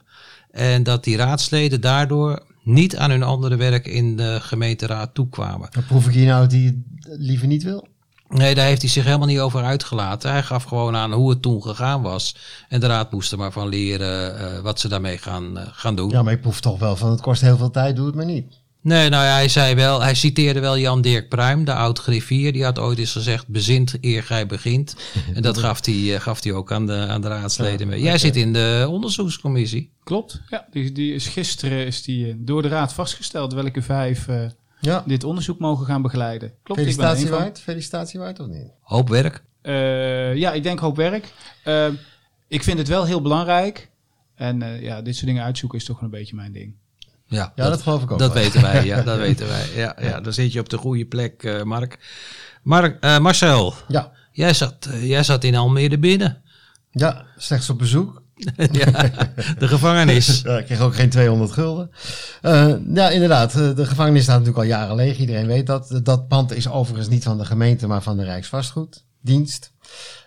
En 0.51 0.83
dat 0.83 1.05
die 1.05 1.17
raadsleden 1.17 1.81
daardoor 1.81 2.43
niet 2.63 2.97
aan 2.97 3.11
hun 3.11 3.23
andere 3.23 3.57
werk 3.57 3.87
in 3.87 4.17
de 4.17 4.39
gemeenteraad 4.41 5.15
toekwamen. 5.15 5.69
Dan 5.71 5.87
proef 5.87 6.07
ik 6.07 6.15
hier 6.15 6.27
nou 6.27 6.43
het 6.43 6.75
liever 7.19 7.47
niet 7.47 7.63
wil. 7.63 7.89
Nee, 8.29 8.55
daar 8.55 8.67
heeft 8.67 8.81
hij 8.81 8.91
zich 8.91 9.05
helemaal 9.05 9.27
niet 9.27 9.39
over 9.39 9.63
uitgelaten. 9.63 10.31
Hij 10.31 10.43
gaf 10.43 10.65
gewoon 10.65 10.97
aan 10.97 11.13
hoe 11.13 11.31
het 11.31 11.43
toen 11.43 11.63
gegaan 11.63 12.03
was. 12.03 12.37
En 12.69 12.81
de 12.81 12.87
raad 12.87 13.13
moest 13.13 13.33
er 13.33 13.39
maar 13.39 13.53
van 13.53 13.69
leren 13.69 14.39
eh, 14.39 14.61
wat 14.61 14.81
ze 14.81 14.89
daarmee 14.89 15.19
gaan, 15.19 15.59
eh, 15.59 15.67
gaan 15.73 15.97
doen. 15.97 16.11
Ja, 16.11 16.23
maar 16.23 16.33
ik 16.33 16.41
proef 16.41 16.61
toch 16.61 16.79
wel 16.79 16.97
van 16.97 17.11
het 17.11 17.21
kost 17.21 17.41
heel 17.41 17.57
veel 17.57 17.71
tijd, 17.71 17.97
doe 17.97 18.07
het 18.07 18.15
maar 18.15 18.25
niet. 18.25 18.63
Nee, 18.85 19.09
nou 19.09 19.25
ja, 19.25 19.33
hij 19.35 19.49
zei 19.49 19.75
wel, 19.75 20.03
hij 20.03 20.15
citeerde 20.15 20.61
wel 20.61 20.79
Jan 20.79 21.01
Dirk 21.01 21.29
Pruim, 21.29 21.65
de 21.65 21.75
oud 21.75 21.99
griffier. 21.99 22.53
Die 22.53 22.65
had 22.65 22.79
ooit 22.79 22.99
eens 22.99 23.13
gezegd, 23.13 23.49
bezint 23.49 23.95
eer 24.01 24.23
gij 24.23 24.47
begint. 24.47 24.97
En 25.35 25.43
dat 25.43 25.59
gaf 25.59 25.85
hij, 25.85 26.15
eh, 26.15 26.21
gaf 26.21 26.43
hij 26.43 26.53
ook 26.53 26.73
aan 26.73 26.87
de, 26.87 27.07
aan 27.09 27.21
de 27.21 27.29
raadsleden 27.29 27.89
mee. 27.89 28.01
Jij 28.01 28.19
zit 28.19 28.37
in 28.37 28.53
de 28.53 28.87
onderzoekscommissie. 28.91 29.91
Klopt. 30.03 30.41
Ja, 30.49 30.67
die, 30.71 30.93
die 30.93 31.15
is 31.15 31.27
gisteren 31.27 31.87
is 31.87 32.03
die, 32.03 32.29
eh, 32.29 32.35
door 32.37 32.63
de 32.63 32.69
raad 32.69 32.93
vastgesteld 32.93 33.53
welke 33.53 33.83
vijf 33.83 34.29
eh, 34.29 34.45
Ja, 34.81 35.03
dit 35.07 35.25
onderzoek 35.25 35.59
mogen 35.59 35.87
gaan 35.87 36.03
begeleiden. 36.03 36.53
Klopt, 36.63 36.81
felicitatie 36.81 37.29
waard? 37.29 37.61
Felicitatie 37.61 38.21
waard 38.21 38.41
of 38.41 38.47
niet? 38.47 38.71
Hoop 38.81 39.09
werk. 39.09 39.43
Eh, 39.63 40.35
ja, 40.35 40.53
ik 40.53 40.63
denk 40.63 40.79
hoop 40.79 40.97
werk. 40.97 41.33
Ik 42.49 42.63
vind 42.63 42.79
het 42.79 42.89
wel 42.89 43.05
heel 43.05 43.23
belangrijk. 43.23 43.93
En 44.35 44.63
eh, 44.63 44.83
ja, 44.83 45.03
dit 45.03 45.15
soort 45.15 45.27
dingen 45.27 45.45
uitzoeken 45.45 45.79
is 45.79 45.85
toch 45.85 46.03
een 46.03 46.11
beetje 46.11 46.37
mijn 46.37 46.53
ding. 46.53 46.75
Ja, 47.27 47.53
Ja, 47.55 47.69
dat, 47.69 47.83
geloof 47.83 48.03
ik 48.03 48.11
ook 48.11 48.19
dat 48.19 48.33
wel. 48.33 48.43
weten 48.43 48.63
wij. 48.63 48.85
Ja, 48.85 49.03
dat 49.03 49.19
weten 49.27 49.49
wij. 49.49 49.67
Ja, 49.75 49.97
ja, 50.01 50.21
dan 50.21 50.33
zit 50.33 50.53
je 50.53 50.61
op 50.61 50.69
de 50.69 50.77
goede 50.77 51.05
plek, 51.07 51.43
eh, 51.43 51.63
Mark. 51.63 51.99
Mark 52.63 53.01
eh, 53.01 53.19
Marcel, 53.19 53.75
Ja, 53.89 54.13
jij 54.33 54.53
zat, 54.55 54.87
eh, 54.91 55.09
jij 55.09 55.23
zat 55.23 55.45
in 55.45 55.55
Almere 55.55 55.99
binnen. 55.99 56.43
ja, 56.91 57.25
slechts 57.37 57.71
op 57.71 57.79
bezoek. 57.79 58.23
ja, 58.73 58.91
de 59.59 59.69
gevangenis. 59.69 60.41
Ja, 60.45 60.59
ik 60.59 60.65
kreeg 60.65 60.81
ook 60.81 60.95
geen 60.95 61.11
200 61.11 61.53
gulden. 61.53 61.91
Ja, 62.95 63.11
inderdaad. 63.11 63.53
De 63.53 63.87
gevangenis 63.87 64.23
staat 64.23 64.39
natuurlijk 64.39 64.65
al 64.65 64.71
jaren 64.79 64.97
leeg. 64.97 65.19
Iedereen 65.19 65.47
weet 65.47 65.67
dat. 65.67 66.01
Dat 66.03 66.29
pand 66.29 66.53
is 66.53 66.69
overigens 66.69 67.09
niet 67.09 67.23
van 67.25 67.39
de 67.39 67.45
gemeente, 67.45 67.87
maar 67.87 68.03
van 68.03 68.17
de 68.17 68.25
Rijksvastgoeddienst. 69.25 69.73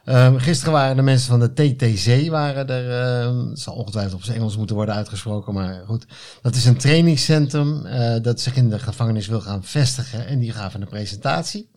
Ehm, 0.06 0.38
gisteren 0.38 0.74
waren 0.74 0.96
de 0.96 1.02
mensen 1.02 1.30
van 1.30 1.40
de 1.40 1.54
TTC 1.54 2.30
waren 2.30 2.68
er. 2.68 3.26
ehm, 3.26 3.50
het 3.50 3.60
zal 3.60 3.74
ongetwijfeld 3.74 4.14
op 4.14 4.24
zijn 4.24 4.38
Engels 4.38 4.58
moeten 4.58 4.76
worden 4.76 4.96
uitgesproken, 4.96 5.54
maar 5.54 5.84
goed. 5.86 6.06
Dat 6.42 6.56
is 6.56 6.66
een 6.66 6.78
trainingscentrum 6.78 7.86
eh, 7.86 8.22
dat 8.22 8.40
zich 8.40 8.56
in 8.56 8.70
de 8.70 8.80
gevangenis 8.80 9.28
wil 9.28 9.42
gaan 9.42 9.64
vestigen. 9.64 10.28
En 10.28 10.40
die 10.40 10.52
gaven 10.52 10.82
een 10.82 10.88
presentatie. 10.88 11.70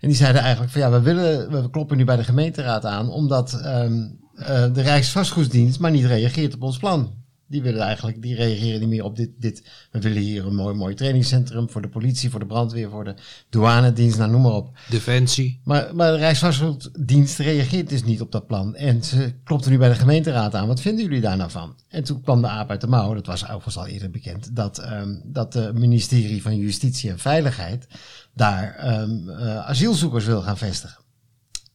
En 0.00 0.08
die 0.08 0.16
zeiden 0.16 0.42
eigenlijk 0.42 0.72
van 0.72 0.80
ja, 0.80 0.90
we 0.90 1.00
willen, 1.00 1.50
we 1.50 1.70
kloppen 1.70 1.96
nu 1.96 2.04
bij 2.04 2.16
de 2.16 2.24
gemeenteraad 2.24 2.84
aan, 2.84 3.10
omdat 3.10 3.52
ehm, 3.52 4.08
eh, 4.34 4.72
de 4.72 4.80
Rijksvastgoeddienst 4.82 5.80
maar 5.80 5.90
niet 5.90 6.04
reageert 6.04 6.54
op 6.54 6.62
ons 6.62 6.78
plan. 6.78 7.21
Die 7.52 7.62
willen 7.62 7.80
eigenlijk, 7.80 8.22
die 8.22 8.34
reageren 8.34 8.80
niet 8.80 8.88
meer 8.88 9.04
op 9.04 9.16
dit, 9.16 9.30
dit. 9.38 9.62
We 9.90 10.00
willen 10.00 10.22
hier 10.22 10.46
een 10.46 10.54
mooi, 10.54 10.74
mooi 10.74 10.94
trainingscentrum 10.94 11.70
voor 11.70 11.82
de 11.82 11.88
politie, 11.88 12.30
voor 12.30 12.40
de 12.40 12.46
brandweer, 12.46 12.90
voor 12.90 13.04
de 13.04 13.14
douanedienst, 13.50 14.18
nou 14.18 14.30
noem 14.30 14.42
maar 14.42 14.52
op. 14.52 14.70
Defensie. 14.90 15.60
Maar, 15.64 15.94
maar 15.94 16.10
de 16.12 16.16
Rijksvastgoeddienst 16.18 17.38
reageert 17.38 17.88
dus 17.88 18.04
niet 18.04 18.20
op 18.20 18.32
dat 18.32 18.46
plan. 18.46 18.74
En 18.74 19.02
ze 19.04 19.32
klopten 19.44 19.70
nu 19.70 19.78
bij 19.78 19.88
de 19.88 19.94
gemeenteraad 19.94 20.54
aan. 20.54 20.66
Wat 20.66 20.80
vinden 20.80 21.04
jullie 21.04 21.20
daar 21.20 21.36
nou 21.36 21.50
van? 21.50 21.74
En 21.88 22.04
toen 22.04 22.20
kwam 22.20 22.40
de 22.40 22.48
aap 22.48 22.70
uit 22.70 22.80
de 22.80 22.86
mouw, 22.86 23.14
dat 23.14 23.26
was 23.26 23.42
overigens 23.44 23.76
al 23.76 23.86
eerder 23.86 24.10
bekend, 24.10 24.56
dat, 24.56 24.78
ehm 24.78 25.14
dat 25.24 25.54
het 25.54 25.78
ministerie 25.78 26.42
van 26.42 26.56
Justitie 26.56 27.10
en 27.10 27.18
Veiligheid 27.18 27.86
daar 28.34 28.74
ehm, 28.74 29.28
eh, 29.28 29.56
asielzoekers 29.68 30.24
wil 30.24 30.42
gaan 30.42 30.58
vestigen. 30.58 31.00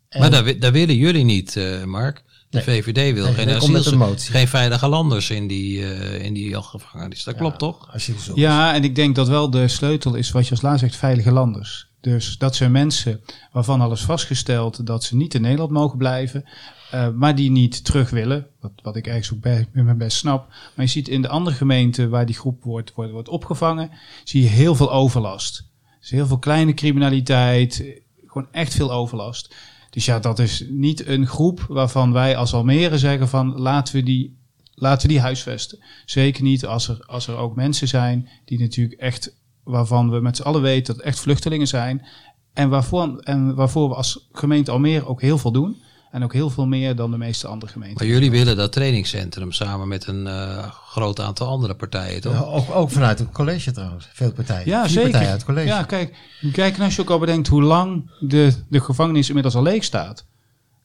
En- 0.09 0.19
Maar 0.19 0.59
dat 0.59 0.71
willen 0.71 0.95
jullie 0.95 1.23
niet, 1.23 1.55
eh, 1.55 1.83
Mark. 1.83 2.23
De 2.49 2.63
Nee. 2.65 2.81
VVD 2.83 3.13
wil 3.13 3.25
Nee, 3.25 3.33
geen, 3.33 3.71
met 3.71 4.23
geen 4.23 4.47
veilige 4.47 4.87
landers 4.87 5.29
in 5.29 5.47
die, 5.47 5.93
eh, 5.93 6.25
in 6.25 6.33
die 6.33 6.61
gevangenis. 6.61 7.23
Dat 7.23 7.35
klopt 7.35 7.59
toch? 7.59 7.89
Ja, 8.35 8.73
en 8.73 8.83
ik 8.83 8.95
denk 8.95 9.15
dat 9.15 9.27
wel 9.27 9.49
de 9.49 9.67
sleutel 9.67 10.15
is 10.15 10.31
wat 10.31 10.45
je 10.45 10.51
als 10.51 10.61
laatst 10.61 10.79
zegt, 10.79 10.95
veilige 10.95 11.31
landers. 11.31 11.87
Dus 12.01 12.37
dat 12.37 12.55
zijn 12.55 12.71
mensen 12.71 13.21
waarvan 13.51 13.81
al 13.81 13.91
is 13.91 14.01
vastgesteld 14.01 14.85
dat 14.85 15.03
ze 15.03 15.15
niet 15.15 15.33
in 15.33 15.41
Nederland 15.41 15.71
mogen 15.71 15.97
blijven, 15.97 16.43
eh, 16.91 17.09
maar 17.09 17.35
die 17.35 17.51
niet 17.51 17.83
terug 17.83 18.09
willen. 18.09 18.47
Wat, 18.59 18.71
wat 18.81 18.95
ik 18.95 19.07
ergens 19.07 19.33
ook 19.33 19.41
bij, 19.41 19.67
bij 19.73 19.83
mijn 19.83 19.97
best 19.97 20.17
snap. 20.17 20.47
Maar 20.47 20.85
je 20.85 20.91
ziet 20.91 21.07
in 21.07 21.21
de 21.21 21.27
andere 21.27 21.55
gemeenten 21.55 22.09
waar 22.09 22.25
die 22.25 22.35
groep 22.35 22.63
wordt, 22.63 22.93
wordt, 22.93 23.11
wordt 23.11 23.29
opgevangen, 23.29 23.91
zie 24.23 24.41
je 24.41 24.47
heel 24.47 24.75
veel 24.75 24.91
overlast. 24.91 25.65
Dus 25.99 26.09
heel 26.09 26.27
veel 26.27 26.39
kleine 26.39 26.73
criminaliteit, 26.73 27.81
eh, 27.81 27.99
gewoon 28.25 28.47
echt 28.51 28.73
veel 28.73 28.91
overlast. 28.91 29.55
Dus 29.89 30.05
ja, 30.05 30.19
dat 30.19 30.39
is 30.39 30.65
niet 30.69 31.07
een 31.07 31.27
groep 31.27 31.65
waarvan 31.69 32.13
wij 32.13 32.37
als 32.37 32.53
Almere 32.53 32.97
zeggen 32.97 33.27
van 33.27 33.59
laten 33.59 33.95
we 33.95 34.03
die, 34.03 34.37
laten 34.73 35.07
we 35.07 35.13
die 35.13 35.21
huisvesten. 35.21 35.79
Zeker 36.05 36.43
niet 36.43 36.65
als 36.65 36.87
er, 36.87 37.03
als 37.05 37.27
er 37.27 37.37
ook 37.37 37.55
mensen 37.55 37.87
zijn 37.87 38.29
die 38.45 38.59
natuurlijk 38.59 38.99
echt, 38.99 39.35
waarvan 39.63 40.09
we 40.09 40.19
met 40.19 40.35
z'n 40.35 40.43
allen 40.43 40.61
weten 40.61 40.95
dat 40.95 41.03
echt 41.03 41.19
vluchtelingen 41.19 41.67
zijn. 41.67 42.05
En 42.53 42.69
waarvoor, 42.69 43.17
en 43.17 43.55
waarvoor 43.55 43.89
we 43.89 43.95
als 43.95 44.27
gemeente 44.31 44.71
Almere 44.71 45.05
ook 45.05 45.21
heel 45.21 45.37
veel 45.37 45.51
doen. 45.51 45.75
En 46.11 46.23
ook 46.23 46.33
heel 46.33 46.49
veel 46.49 46.65
meer 46.67 46.95
dan 46.95 47.11
de 47.11 47.17
meeste 47.17 47.47
andere 47.47 47.71
gemeenten. 47.71 47.97
Maar 47.97 48.13
jullie 48.13 48.31
willen 48.31 48.55
dat 48.57 48.71
trainingscentrum 48.71 49.51
samen 49.51 49.87
met 49.87 50.07
een 50.07 50.27
eh, 50.27 50.71
groot 50.71 51.19
aantal 51.19 51.47
andere 51.47 51.75
partijen, 51.75 52.21
toch? 52.21 52.33
Ja, 52.33 52.39
ook, 52.39 52.69
ook 52.75 52.89
vanuit 52.89 53.19
het 53.19 53.31
college 53.31 53.71
trouwens. 53.71 54.07
Veel 54.13 54.31
partijen. 54.31 54.67
Ja, 54.67 54.81
Vier 54.81 54.89
zeker. 54.89 55.09
partijen 55.09 55.31
uit 55.31 55.41
het 55.41 55.49
college. 55.49 55.67
Ja, 55.67 55.83
kijk, 55.83 56.17
kijk, 56.51 56.77
en 56.77 56.83
als 56.83 56.95
je 56.95 57.01
ook 57.01 57.09
al 57.09 57.19
bedenkt 57.19 57.47
hoe 57.47 57.61
lang 57.61 58.11
de, 58.19 58.53
de 58.69 58.79
gevangenis 58.79 59.27
inmiddels 59.27 59.55
al 59.55 59.61
leeg 59.63 59.83
staat. 59.83 60.25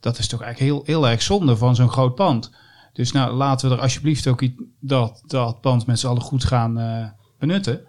Dat 0.00 0.18
is 0.18 0.28
toch 0.28 0.42
eigenlijk 0.42 0.72
heel, 0.72 0.82
heel 1.00 1.08
erg 1.08 1.22
zonde 1.22 1.56
van 1.56 1.74
zo'n 1.74 1.90
groot 1.90 2.14
pand. 2.14 2.50
Dus 2.92 3.12
nou, 3.12 3.32
laten 3.34 3.68
we 3.68 3.74
er 3.74 3.80
alsjeblieft 3.80 4.26
ook 4.26 4.42
i- 4.42 4.56
dat, 4.80 5.22
dat 5.26 5.60
pand 5.60 5.86
met 5.86 5.98
z'n 5.98 6.06
allen 6.06 6.22
goed 6.22 6.44
gaan 6.44 6.78
eh, 6.78 7.04
benutten. 7.38 7.80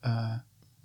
Eh, 0.00 0.32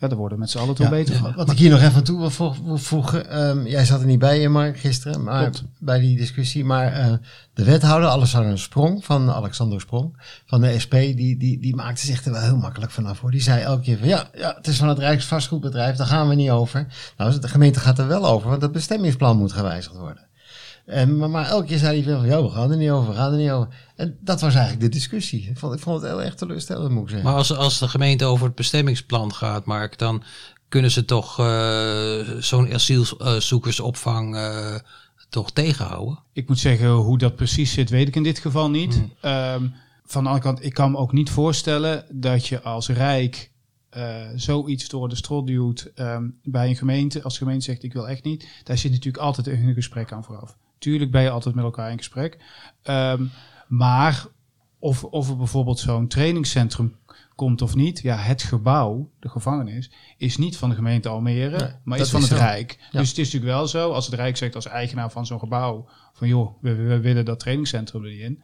ja, 0.01 0.07
daar 0.07 0.17
worden 0.17 0.37
we 0.37 0.43
met 0.43 0.49
z'n 0.51 0.57
allen 0.57 0.75
toch 0.75 0.85
Ja, 0.85 0.91
beter 0.91 1.15
van. 1.15 1.33
Wat 1.35 1.51
ik 1.51 1.57
hier 1.57 1.69
nog 1.69 1.79
even 1.81 1.93
aan 1.95 2.03
toe 2.03 2.19
wil 2.19 2.29
vo- 2.29 2.55
wil 2.63 2.77
voegen. 2.77 3.29
ehm, 3.29 3.65
jij 3.65 3.85
zat 3.85 3.99
er 3.99 4.05
niet 4.05 4.19
bij, 4.19 4.47
Mark, 4.49 4.79
gisteren. 4.79 5.23
Maar 5.23 5.41
Klopt. 5.41 5.63
bij 5.79 5.99
die 5.99 6.17
discussie. 6.17 6.65
Maar 6.65 6.93
eh, 6.93 7.13
de 7.53 7.63
wethouder, 7.63 8.09
Alexander 8.09 8.59
Sprong, 8.59 9.05
van 9.05 9.31
Alexander 9.31 9.81
Sprong, 9.81 10.21
van 10.45 10.61
de 10.61 10.79
SP, 10.83 10.91
die, 10.91 11.37
die, 11.37 11.59
die 11.59 11.75
maakte 11.75 12.05
zich 12.05 12.25
er 12.25 12.31
wel 12.31 12.41
heel 12.41 12.57
makkelijk 12.57 12.91
vanaf 12.91 13.19
hoor. 13.19 13.31
Die 13.31 13.41
zei 13.41 13.61
elke 13.61 13.81
keer 13.83 13.97
van 13.97 14.07
ja, 14.07 14.29
ja 14.33 14.53
het 14.57 14.67
is 14.67 14.77
van 14.77 14.87
het 14.89 14.99
Rijksvastgoedbedrijf, 14.99 15.95
daar 15.95 16.07
gaan 16.07 16.27
we 16.27 16.35
niet 16.35 16.49
over. 16.49 16.87
Nou, 17.17 17.39
de 17.39 17.47
gemeente 17.47 17.79
gaat 17.79 17.99
er 17.99 18.07
wel 18.07 18.25
over, 18.25 18.49
want 18.49 18.61
het 18.61 18.71
bestemmingsplan 18.71 19.37
moet 19.37 19.53
gewijzigd 19.53 19.95
worden. 19.97 20.29
En, 20.91 21.17
maar, 21.17 21.29
maar 21.29 21.47
elke 21.47 21.67
keer 21.67 21.77
zei 21.77 22.03
hij 22.03 22.13
van, 22.13 22.25
ja, 22.25 22.43
we 22.43 22.49
gaan 22.49 22.71
er 22.71 22.77
niet 22.77 22.89
over, 22.89 23.09
we 23.09 23.15
gaan 23.15 23.31
er 23.31 23.37
niet 23.37 23.49
over. 23.49 23.73
En 23.95 24.17
dat 24.21 24.41
was 24.41 24.53
eigenlijk 24.53 24.83
de 24.83 24.89
discussie. 24.89 25.47
Ik 25.49 25.57
vond, 25.57 25.73
ik 25.73 25.79
vond 25.79 26.01
het 26.01 26.11
heel 26.11 26.21
erg 26.23 26.35
teleurstellend, 26.35 26.91
moet 26.91 27.03
ik 27.03 27.09
zeggen. 27.09 27.27
Maar 27.27 27.37
als, 27.37 27.55
als 27.55 27.79
de 27.79 27.87
gemeente 27.87 28.25
over 28.25 28.45
het 28.45 28.55
bestemmingsplan 28.55 29.33
gaat, 29.33 29.65
Mark, 29.65 29.97
dan 29.97 30.23
kunnen 30.69 30.91
ze 30.91 31.05
toch 31.05 31.39
eh, 31.39 32.19
zo'n 32.39 32.73
asielzoekersopvang 32.73 34.35
eh, 34.35 34.75
toch 35.29 35.51
tegenhouden? 35.51 36.19
Ik 36.33 36.47
moet 36.47 36.59
zeggen, 36.59 36.89
hoe 36.89 37.17
dat 37.17 37.35
precies 37.35 37.73
zit, 37.73 37.89
weet 37.89 38.07
ik 38.07 38.15
in 38.15 38.23
dit 38.23 38.39
geval 38.39 38.69
niet. 38.69 38.93
Hmm. 38.93 39.11
Ehm, 39.21 39.67
van 40.05 40.23
de 40.23 40.29
andere 40.29 40.47
kant, 40.47 40.65
ik 40.65 40.73
kan 40.73 40.91
me 40.91 40.97
ook 40.97 41.11
niet 41.11 41.29
voorstellen 41.29 42.05
dat 42.09 42.47
je 42.47 42.61
als 42.61 42.87
Rijk 42.87 43.51
eh, 43.89 44.27
zoiets 44.35 44.89
door 44.89 45.09
de 45.09 45.15
strot 45.15 45.47
duwt 45.47 45.91
ehm, 45.95 46.29
bij 46.43 46.69
een 46.69 46.75
gemeente, 46.75 47.21
als 47.21 47.33
de 47.33 47.39
gemeente 47.39 47.65
zegt 47.65 47.83
ik 47.83 47.93
wil 47.93 48.09
echt 48.09 48.23
niet, 48.23 48.47
daar 48.63 48.77
zit 48.77 48.91
natuurlijk 48.91 49.23
altijd 49.23 49.47
een 49.47 49.73
gesprek 49.73 50.11
aan 50.11 50.23
vooraf. 50.23 50.57
Tuurlijk 50.81 51.11
ben 51.11 51.21
je 51.21 51.29
altijd 51.29 51.55
met 51.55 51.63
elkaar 51.63 51.91
in 51.91 51.97
gesprek. 51.97 52.37
Ehm, 52.81 53.23
maar 53.67 54.25
of, 54.79 55.03
of 55.03 55.29
er 55.29 55.37
bijvoorbeeld 55.37 55.79
zo'n 55.79 56.07
trainingscentrum 56.07 56.95
komt 57.35 57.61
of 57.61 57.75
niet, 57.75 57.99
ja, 58.01 58.15
het 58.15 58.43
gebouw, 58.43 59.09
de 59.19 59.29
gevangenis, 59.29 59.91
is 60.17 60.37
niet 60.37 60.57
van 60.57 60.69
de 60.69 60.75
gemeente 60.75 61.09
Almere, 61.09 61.57
Nee, 61.57 61.71
maar 61.83 61.99
is 61.99 62.09
van 62.09 62.21
is 62.21 62.29
het 62.29 62.37
zo. 62.37 62.43
Rijk. 62.43 62.77
Ja. 62.91 62.99
Dus 62.99 63.09
het 63.09 63.17
is 63.17 63.25
natuurlijk 63.33 63.53
wel 63.53 63.67
zo, 63.67 63.91
als 63.91 64.05
het 64.05 64.15
Rijk 64.15 64.37
zegt 64.37 64.55
als 64.55 64.65
eigenaar 64.67 65.11
van 65.11 65.25
zo'n 65.25 65.39
gebouw, 65.39 65.87
van 66.13 66.27
joh, 66.27 66.61
we, 66.61 66.75
we 66.75 66.99
willen 66.99 67.25
dat 67.25 67.39
trainingscentrum 67.39 68.05
erin, 68.05 68.43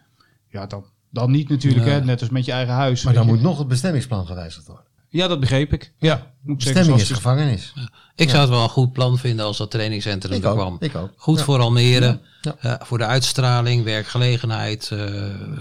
ja, 0.49 0.65
dan, 0.65 0.85
dan 1.09 1.31
niet 1.31 1.49
natuurlijk, 1.49 1.85
Nee. 1.85 1.93
hè, 1.93 2.03
net 2.03 2.19
als 2.19 2.29
met 2.29 2.45
je 2.45 2.51
eigen 2.51 2.73
huis. 2.73 3.03
Maar 3.03 3.13
dan 3.13 3.25
je. 3.25 3.31
moet 3.31 3.41
nog 3.41 3.57
het 3.57 3.67
bestemmingsplan 3.67 4.25
gewijzigd 4.25 4.67
worden. 4.67 4.85
Ja, 5.09 5.27
dat 5.27 5.39
begreep 5.39 5.73
ik. 5.73 5.93
Ja, 5.99 6.15
moet 6.43 6.55
ik 6.55 6.61
zeggen, 6.61 6.73
Bestemming 6.81 7.01
is 7.09 7.11
gevangenis. 7.15 7.73
Ik 8.15 8.29
zou 8.29 8.41
het 8.41 8.49
wel 8.49 8.63
een 8.63 8.69
goed 8.69 8.91
plan 8.93 9.17
vinden 9.17 9.45
als 9.45 9.57
dat 9.57 9.71
trainingscentrum 9.71 10.33
Ik 10.37 10.43
er 10.43 10.49
ook. 10.49 10.55
kwam. 10.55 10.77
Ik 10.79 10.95
ook. 10.95 11.09
Goed 11.15 11.37
Ja. 11.37 11.43
voor 11.43 11.59
Almere, 11.59 12.19
Ja. 12.41 12.55
eh, 12.59 12.73
voor 12.79 12.97
de 12.97 13.05
uitstraling, 13.05 13.83
werkgelegenheid. 13.83 14.91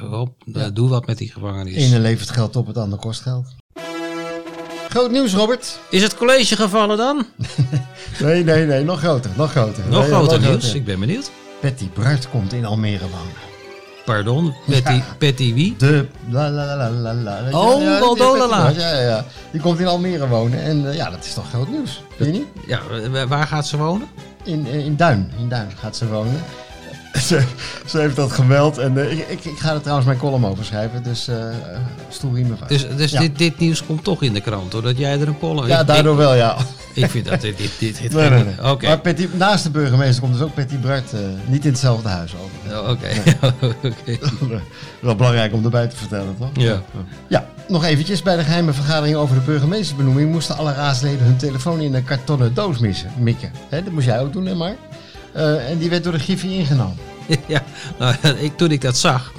hop, 0.01 0.43
Ja. 0.45 0.71
doe 0.71 0.89
wat 0.89 1.07
met 1.07 1.19
die 1.19 1.33
gevangenis. 1.33 1.75
Ene 1.75 1.99
levert 2.01 2.31
geld 2.31 2.57
op, 2.57 2.67
het 2.67 2.77
andere 2.79 3.03
kost 3.03 3.21
geld. 3.21 3.55
Groot 4.89 5.11
nieuws, 5.11 5.33
Robert. 5.35 5.79
Is 5.91 6.03
het 6.03 6.17
college 6.17 6.57
gevallen 6.57 6.97
dan? 6.97 7.27
Nee, 8.21 8.45
nee, 8.45 8.67
nee, 8.67 8.85
nog 8.85 8.99
groter, 8.99 9.31
nog 9.37 9.51
groter. 9.51 9.85
Nog 9.89 10.01
Nee, 10.01 10.09
groter 10.09 10.39
nieuws, 10.41 10.51
groter. 10.51 10.77
ik 10.77 10.85
ben 10.85 11.01
benieuwd. 11.01 11.31
Patty 11.61 11.89
Bruid 11.89 12.31
komt 12.31 12.53
in 12.53 12.65
Almere 12.65 13.05
wonen. 13.09 13.56
Pardon, 14.07 14.55
Petty, 14.67 14.93
Ja. 14.93 15.03
Petty 15.19 15.55
wie? 15.55 15.75
De 15.79 16.07
la 16.31 16.49
la 16.49 16.65
la 16.77 16.89
la 16.91 17.13
la 17.13 17.41
la. 17.41 17.59
Oh? 17.59 17.83
Ja. 17.83 17.99
Patty 17.99 18.15
Bruid, 18.17 18.77
Ja, 18.77 19.01
ja. 19.01 19.25
Die 19.51 19.61
komt 19.61 19.79
in 19.81 19.87
Almere 19.87 20.29
wonen. 20.29 20.63
En 20.63 20.89
eh, 20.91 20.95
ja, 20.97 21.11
dat 21.11 21.25
is 21.25 21.35
toch 21.35 21.49
groot 21.49 21.69
nieuws. 21.69 22.03
Weet 22.17 22.27
je 22.29 22.33
niet? 22.33 22.47
Ja, 22.67 22.81
eh, 23.15 23.23
waar 23.23 23.47
gaat 23.47 23.67
ze 23.67 23.77
wonen? 23.77 24.07
In, 24.45 24.67
eh, 24.67 24.85
in 24.85 24.97
Duin. 24.97 25.33
In 25.39 25.49
Duin 25.49 25.69
gaat 25.81 25.97
ze 25.97 26.07
wonen. 26.09 26.43
Ze, 27.29 27.43
ze 27.87 27.99
heeft 27.99 28.17
dat 28.17 28.33
gemeld. 28.33 28.79
En 28.79 28.99
eh, 28.99 29.13
ik, 29.13 29.29
ik, 29.29 29.45
ik 29.45 29.59
ga 29.59 29.73
er 29.73 29.81
trouwens 29.81 30.07
mijn 30.07 30.19
column 30.19 30.47
over 30.47 30.65
schrijven. 30.65 31.03
Dus 31.03 31.29
eh 31.29 31.49
eh, 31.49 31.55
stoelriemen 32.09 32.59
vast. 32.59 32.71
Dus, 32.71 32.87
dus 32.97 33.11
Ja. 33.11 33.21
dit, 33.21 33.39
dit 33.39 33.59
nieuws 33.59 33.85
komt 33.87 34.05
toch 34.05 34.23
in 34.23 34.33
de 34.33 34.41
krant, 34.41 34.71
doordat 34.71 34.99
jij 34.99 35.21
er 35.21 35.29
een 35.29 35.39
column... 35.39 35.67
ja, 35.69 35.81
ik- 35.81 35.87
daardoor 35.87 36.17
wel, 36.17 36.35
ja. 36.35 36.57
Ik, 36.95 37.11
vind 37.11 37.25
dat 37.25 37.41
dit... 37.41 37.59
dit, 37.59 37.71
dit, 37.79 37.99
dit 38.03 38.13
Nee, 38.13 38.31
nee, 38.31 38.45
nee. 38.45 38.71
Oké, 38.71 38.87
Maar 38.87 39.15
naast 39.33 39.65
de 39.65 39.71
burgemeester 39.71 40.21
komt 40.23 40.33
dus 40.33 40.43
ook 40.43 40.81
Bruid. 40.81 41.13
eh, 41.13 41.21
niet 41.47 41.65
in 41.65 41.71
hetzelfde 41.71 42.09
huis 42.09 42.33
over. 42.35 42.79
Oh, 42.81 42.91
oké. 42.91 43.09
Oké. 43.67 44.19
Wel 45.01 45.15
belangrijk 45.17 45.53
om 45.53 45.65
erbij 45.65 45.87
te 45.87 45.97
vertellen, 45.97 46.35
toch? 46.39 46.49
Ja. 46.53 46.83
Ja, 47.29 47.47
nog 47.69 47.85
eventjes. 47.85 48.23
Bij 48.23 48.37
de 48.37 48.43
geheime 48.43 48.73
vergadering 48.73 49.17
over 49.17 49.35
de 49.35 49.41
burgemeestersbenoeming 49.41 50.31
moesten 50.33 50.57
alle 50.57 50.73
raadsleden 50.75 51.25
hun 51.27 51.37
telefoon 51.37 51.81
in 51.81 51.95
een 51.95 52.05
kartonnen 52.05 52.55
doos 52.55 52.79
missen, 52.79 53.11
mikken. 53.19 53.51
Dat 53.71 53.91
moest 53.91 54.07
jij 54.07 54.21
ook 54.21 54.33
doen, 54.33 54.47
hè 54.47 54.55
Mark? 54.55 54.77
Eh, 55.33 55.71
en 55.71 55.79
die 55.79 55.91
werd 55.91 56.05
door 56.05 56.13
de 56.13 56.19
Griffie 56.19 56.59
ingenomen. 56.59 56.97
Ja, 57.47 57.63
nou, 57.99 58.15
ik, 58.47 58.57
toen 58.57 58.71
ik 58.71 58.81
dat 58.81 58.97
zag, 58.97 59.33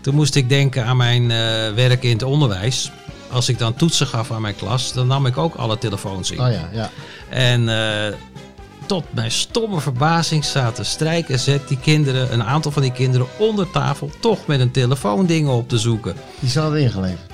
toen 0.00 0.14
moest 0.14 0.34
ik 0.34 0.48
denken 0.48 0.84
aan 0.84 0.96
mijn 0.96 1.30
eh, 1.30 1.74
werk 1.74 2.02
in 2.02 2.12
het 2.12 2.22
onderwijs. 2.22 2.92
Als 3.30 3.48
ik 3.48 3.58
dan 3.58 3.74
toetsen 3.74 4.06
gaf 4.06 4.30
aan 4.32 4.42
mijn 4.42 4.56
klas, 4.56 4.92
dan 4.92 5.06
nam 5.06 5.26
ik 5.26 5.38
ook 5.38 5.54
alle 5.54 5.78
telefoons 5.78 6.30
in. 6.30 6.40
Oh 6.40 6.52
ja, 6.52 6.68
ja. 6.72 6.90
En 7.28 7.68
eh, 7.68 8.14
tot 8.86 9.04
mijn 9.10 9.30
stomme 9.30 9.80
verbazing 9.80 10.44
zaten 10.44 10.86
Strijk 10.86 11.28
en 11.28 11.38
Zet 11.38 11.68
die 11.68 11.78
kinderen, 11.78 12.32
een 12.32 12.44
aantal 12.44 12.70
van 12.70 12.82
die 12.82 12.92
kinderen 12.92 13.26
onder 13.38 13.70
tafel, 13.70 14.10
toch 14.20 14.46
met 14.46 14.60
een 14.60 14.70
telefoon 14.70 15.26
dingen 15.26 15.52
op 15.52 15.68
te 15.68 15.78
zoeken. 15.78 16.14
Die 16.40 16.50
ze 16.50 16.60
hadden 16.60 16.80
ingeleverd. 16.80 17.29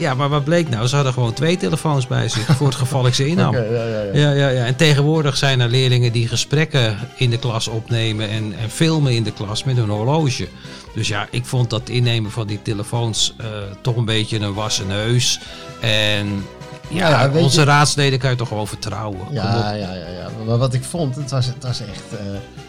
Ja, 0.00 0.14
maar 0.14 0.28
wat 0.28 0.44
bleek 0.44 0.68
nou? 0.68 0.86
Ze 0.86 0.94
hadden 0.94 1.12
gewoon 1.12 1.32
twee 1.32 1.56
telefoons 1.56 2.06
bij 2.06 2.28
zich 2.28 2.56
voor 2.56 2.66
het 2.66 2.76
geval 2.76 3.06
ik 3.06 3.14
ze 3.14 3.26
innam. 3.32 3.54
Ja, 3.54 3.62
ja, 3.62 3.84
ja. 3.84 4.02
Ja, 4.12 4.30
ja, 4.30 4.48
ja. 4.48 4.64
En 4.64 4.76
tegenwoordig 4.76 5.36
zijn 5.36 5.60
er 5.60 5.68
leerlingen 5.68 6.12
die 6.12 6.28
gesprekken 6.28 6.98
in 7.16 7.30
de 7.30 7.38
klas 7.38 7.68
opnemen 7.68 8.28
en, 8.28 8.54
en 8.58 8.70
filmen 8.70 9.12
in 9.12 9.22
de 9.22 9.32
klas 9.32 9.64
met 9.64 9.76
een 9.76 9.88
horloge. 9.88 10.48
Dus 10.94 11.08
ja, 11.08 11.28
ik 11.30 11.44
vond 11.44 11.70
dat 11.70 11.88
innemen 11.88 12.30
van 12.30 12.46
die 12.46 12.62
telefoons 12.62 13.34
eh, 13.38 13.46
toch 13.80 13.96
een 13.96 14.04
beetje 14.04 14.38
een 14.38 14.54
wassen 14.54 14.86
neus. 14.86 15.40
En 15.80 16.44
ja, 16.90 17.08
ja, 17.08 17.30
weet 17.30 17.42
onze 17.42 17.60
je- 17.60 17.66
raadsleden 17.66 18.18
kan 18.18 18.30
je 18.30 18.36
toch 18.36 18.48
gewoon 18.48 18.66
vertrouwen. 18.66 19.20
Ja, 19.30 19.72
ja, 19.72 19.92
ja, 19.92 19.92
ja. 19.94 20.28
Maar 20.46 20.58
wat 20.58 20.74
ik 20.74 20.84
vond, 20.84 21.16
het 21.16 21.30
was, 21.30 21.46
het 21.46 21.62
was 21.62 21.80
echt 21.80 22.02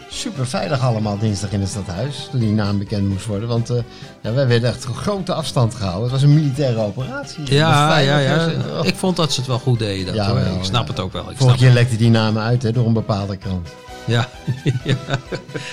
super 0.08 0.46
veilig 0.46 0.80
allemaal 0.80 1.18
dinsdag 1.18 1.50
in 1.52 1.60
het 1.60 1.68
stadhuis. 1.68 2.28
Toen 2.30 2.40
die 2.40 2.52
naam 2.52 2.78
bekend 2.78 3.08
moest 3.08 3.26
worden. 3.26 3.48
Want 3.48 3.70
eh, 3.70 3.76
ja, 4.22 4.32
wij 4.32 4.46
werden 4.46 4.68
echt 4.70 4.84
grote 4.84 5.32
afstand 5.34 5.74
gehouden. 5.74 6.02
Het 6.02 6.12
was 6.12 6.22
een 6.22 6.34
militaire 6.34 6.78
operatie. 6.80 7.54
Ja, 7.54 7.98
ja, 7.98 8.18
ja. 8.18 8.46
oh. 8.78 8.86
Ik 8.92 8.94
vond 8.96 9.16
dat 9.16 9.32
ze 9.32 9.38
het 9.40 9.48
wel 9.48 9.58
goed 9.58 9.78
deden. 9.78 10.06
Dat, 10.06 10.14
Ja, 10.14 10.34
wel, 10.34 10.54
ik 10.56 10.64
snap 10.64 10.88
het 10.88 11.00
ook 11.00 11.12
wel. 11.12 11.30
Ik 11.30 11.36
Vorige 11.36 11.58
keer 11.58 11.70
lekte 11.72 11.96
die 11.96 12.10
namen 12.10 12.42
uit 12.42 12.62
hè, 12.62 12.72
door 12.72 12.86
een 12.86 12.92
bepaalde 12.92 13.36
krant. 13.36 13.68
Ja. 14.04 14.28
ja, 14.84 14.94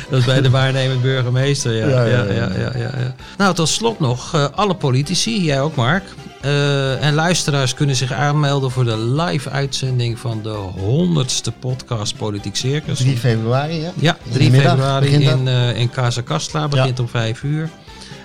dat 0.10 0.20
is 0.20 0.26
bij 0.26 0.42
de 0.42 0.50
waarnemend 0.50 1.02
burgemeester. 1.02 1.74
Ja. 1.74 1.88
Ja, 1.88 2.04
Ja, 2.06 2.24
ja, 2.24 2.24
ja, 2.24 2.34
ja. 2.34 2.58
ja, 2.58 2.72
ja, 2.78 2.92
ja. 3.00 3.16
Nou, 3.38 3.54
tot 3.56 3.70
slot 3.70 4.00
nog, 4.00 4.34
eh, 4.34 4.46
alle 4.56 4.76
politici, 4.76 5.44
jij 5.44 5.62
ook 5.62 5.76
Mark, 5.76 6.04
eh, 6.42 7.04
en 7.04 7.14
luisteraars 7.14 7.74
kunnen 7.74 7.96
zich 7.96 8.12
aanmelden 8.12 8.72
voor 8.72 8.84
de 8.84 8.98
live 8.98 9.50
uitzending 9.50 10.20
van 10.20 10.42
de 10.42 10.56
honderdste 10.80 11.52
podcast 11.52 12.18
Politiek 12.18 12.56
Circus. 12.56 12.98
3 12.98 13.18
februari, 13.18 13.76
ja? 13.76 13.92
Ja, 13.96 14.18
In 14.24 14.32
3 14.32 14.46
de 14.46 14.52
middag 14.52 14.72
februari 14.72 15.08
in, 15.08 15.48
eh 15.48 15.78
in 15.78 15.90
Casa 15.90 16.68
begint 16.68 17.00
om 17.00 17.08
5 17.08 17.44
uur. 17.44 17.70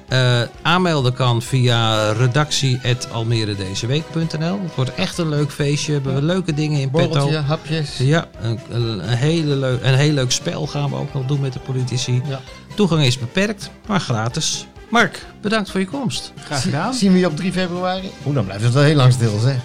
Eh, 0.09 0.41
aanmelden 0.63 1.15
kan 1.15 1.43
via 1.43 2.13
redactie.almeredezeweek.nl. 2.13 4.59
Het 4.63 4.75
wordt 4.75 4.95
echt 4.95 5.19
een 5.19 5.29
leuk 5.29 5.51
feestje. 5.51 6.01
We 6.01 6.11
hebben 6.11 6.25
leuke 6.25 6.55
dingen 6.55 6.81
in 6.81 6.91
petto. 6.91 7.09
Borreltje, 7.09 7.37
hapjes. 7.37 7.97
Ja, 7.99 8.27
een, 8.41 8.59
een, 8.71 9.01
hele 9.01 9.57
leuk, 9.57 9.79
een 9.83 9.95
heel 9.95 10.13
leuk 10.13 10.31
spel 10.31 10.67
gaan 10.67 10.91
we 10.91 10.97
ook 10.97 11.15
nog 11.15 11.27
doen 11.27 11.41
met 11.41 11.53
de 11.53 11.59
politici. 11.59 12.23
Ja. 12.29 12.41
Toegang 12.75 13.05
is 13.05 13.19
beperkt, 13.19 13.71
maar 13.87 14.01
gratis. 14.01 14.67
Mark, 14.89 15.27
bedankt 15.41 15.71
voor 15.71 15.81
je 15.81 15.87
komst. 15.87 16.33
Graag 16.45 16.63
gedaan. 16.63 16.95
Zien 16.95 17.13
we 17.13 17.19
je 17.19 17.27
op 17.27 17.37
3 17.37 17.53
februari? 17.53 18.11
Oeh, 18.27 18.35
dan 18.35 18.45
blijft 18.45 18.65
het 18.65 18.73
wel 18.73 18.83
heel 18.83 18.95
lang 18.95 19.13
stil, 19.13 19.39
zeg. 19.39 19.57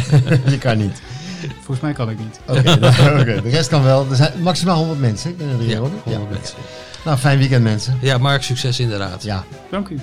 je 0.52 0.58
kan 0.58 0.78
niet. 0.78 1.00
Volgens 1.54 1.80
mij 1.80 1.92
kan 1.92 2.10
ik 2.10 2.18
niet. 2.18 2.40
Oké, 2.46 2.62
nou, 2.80 3.20
oké. 3.20 3.42
de 3.42 3.48
rest 3.48 3.68
kan 3.68 3.82
wel. 3.82 4.06
Er 4.10 4.16
zijn 4.16 4.32
maximaal 4.42 4.76
100 4.76 5.00
mensen. 5.00 5.30
Ik 5.30 5.38
ben 5.38 5.48
er 5.48 5.56
drie 5.56 5.68
Ja, 5.68 5.78
hoor. 5.78 5.90
100 6.04 6.30
mensen. 6.30 6.56
Nou, 7.04 7.18
fijn 7.18 7.38
weekend 7.38 7.62
mensen. 7.62 7.98
Ja, 8.00 8.18
Mark, 8.18 8.42
succes 8.42 8.80
in 8.80 8.88
de 8.88 8.96
raad. 8.96 9.22
Ja. 9.22 9.44
Dank 9.70 9.88
u. 9.88 10.00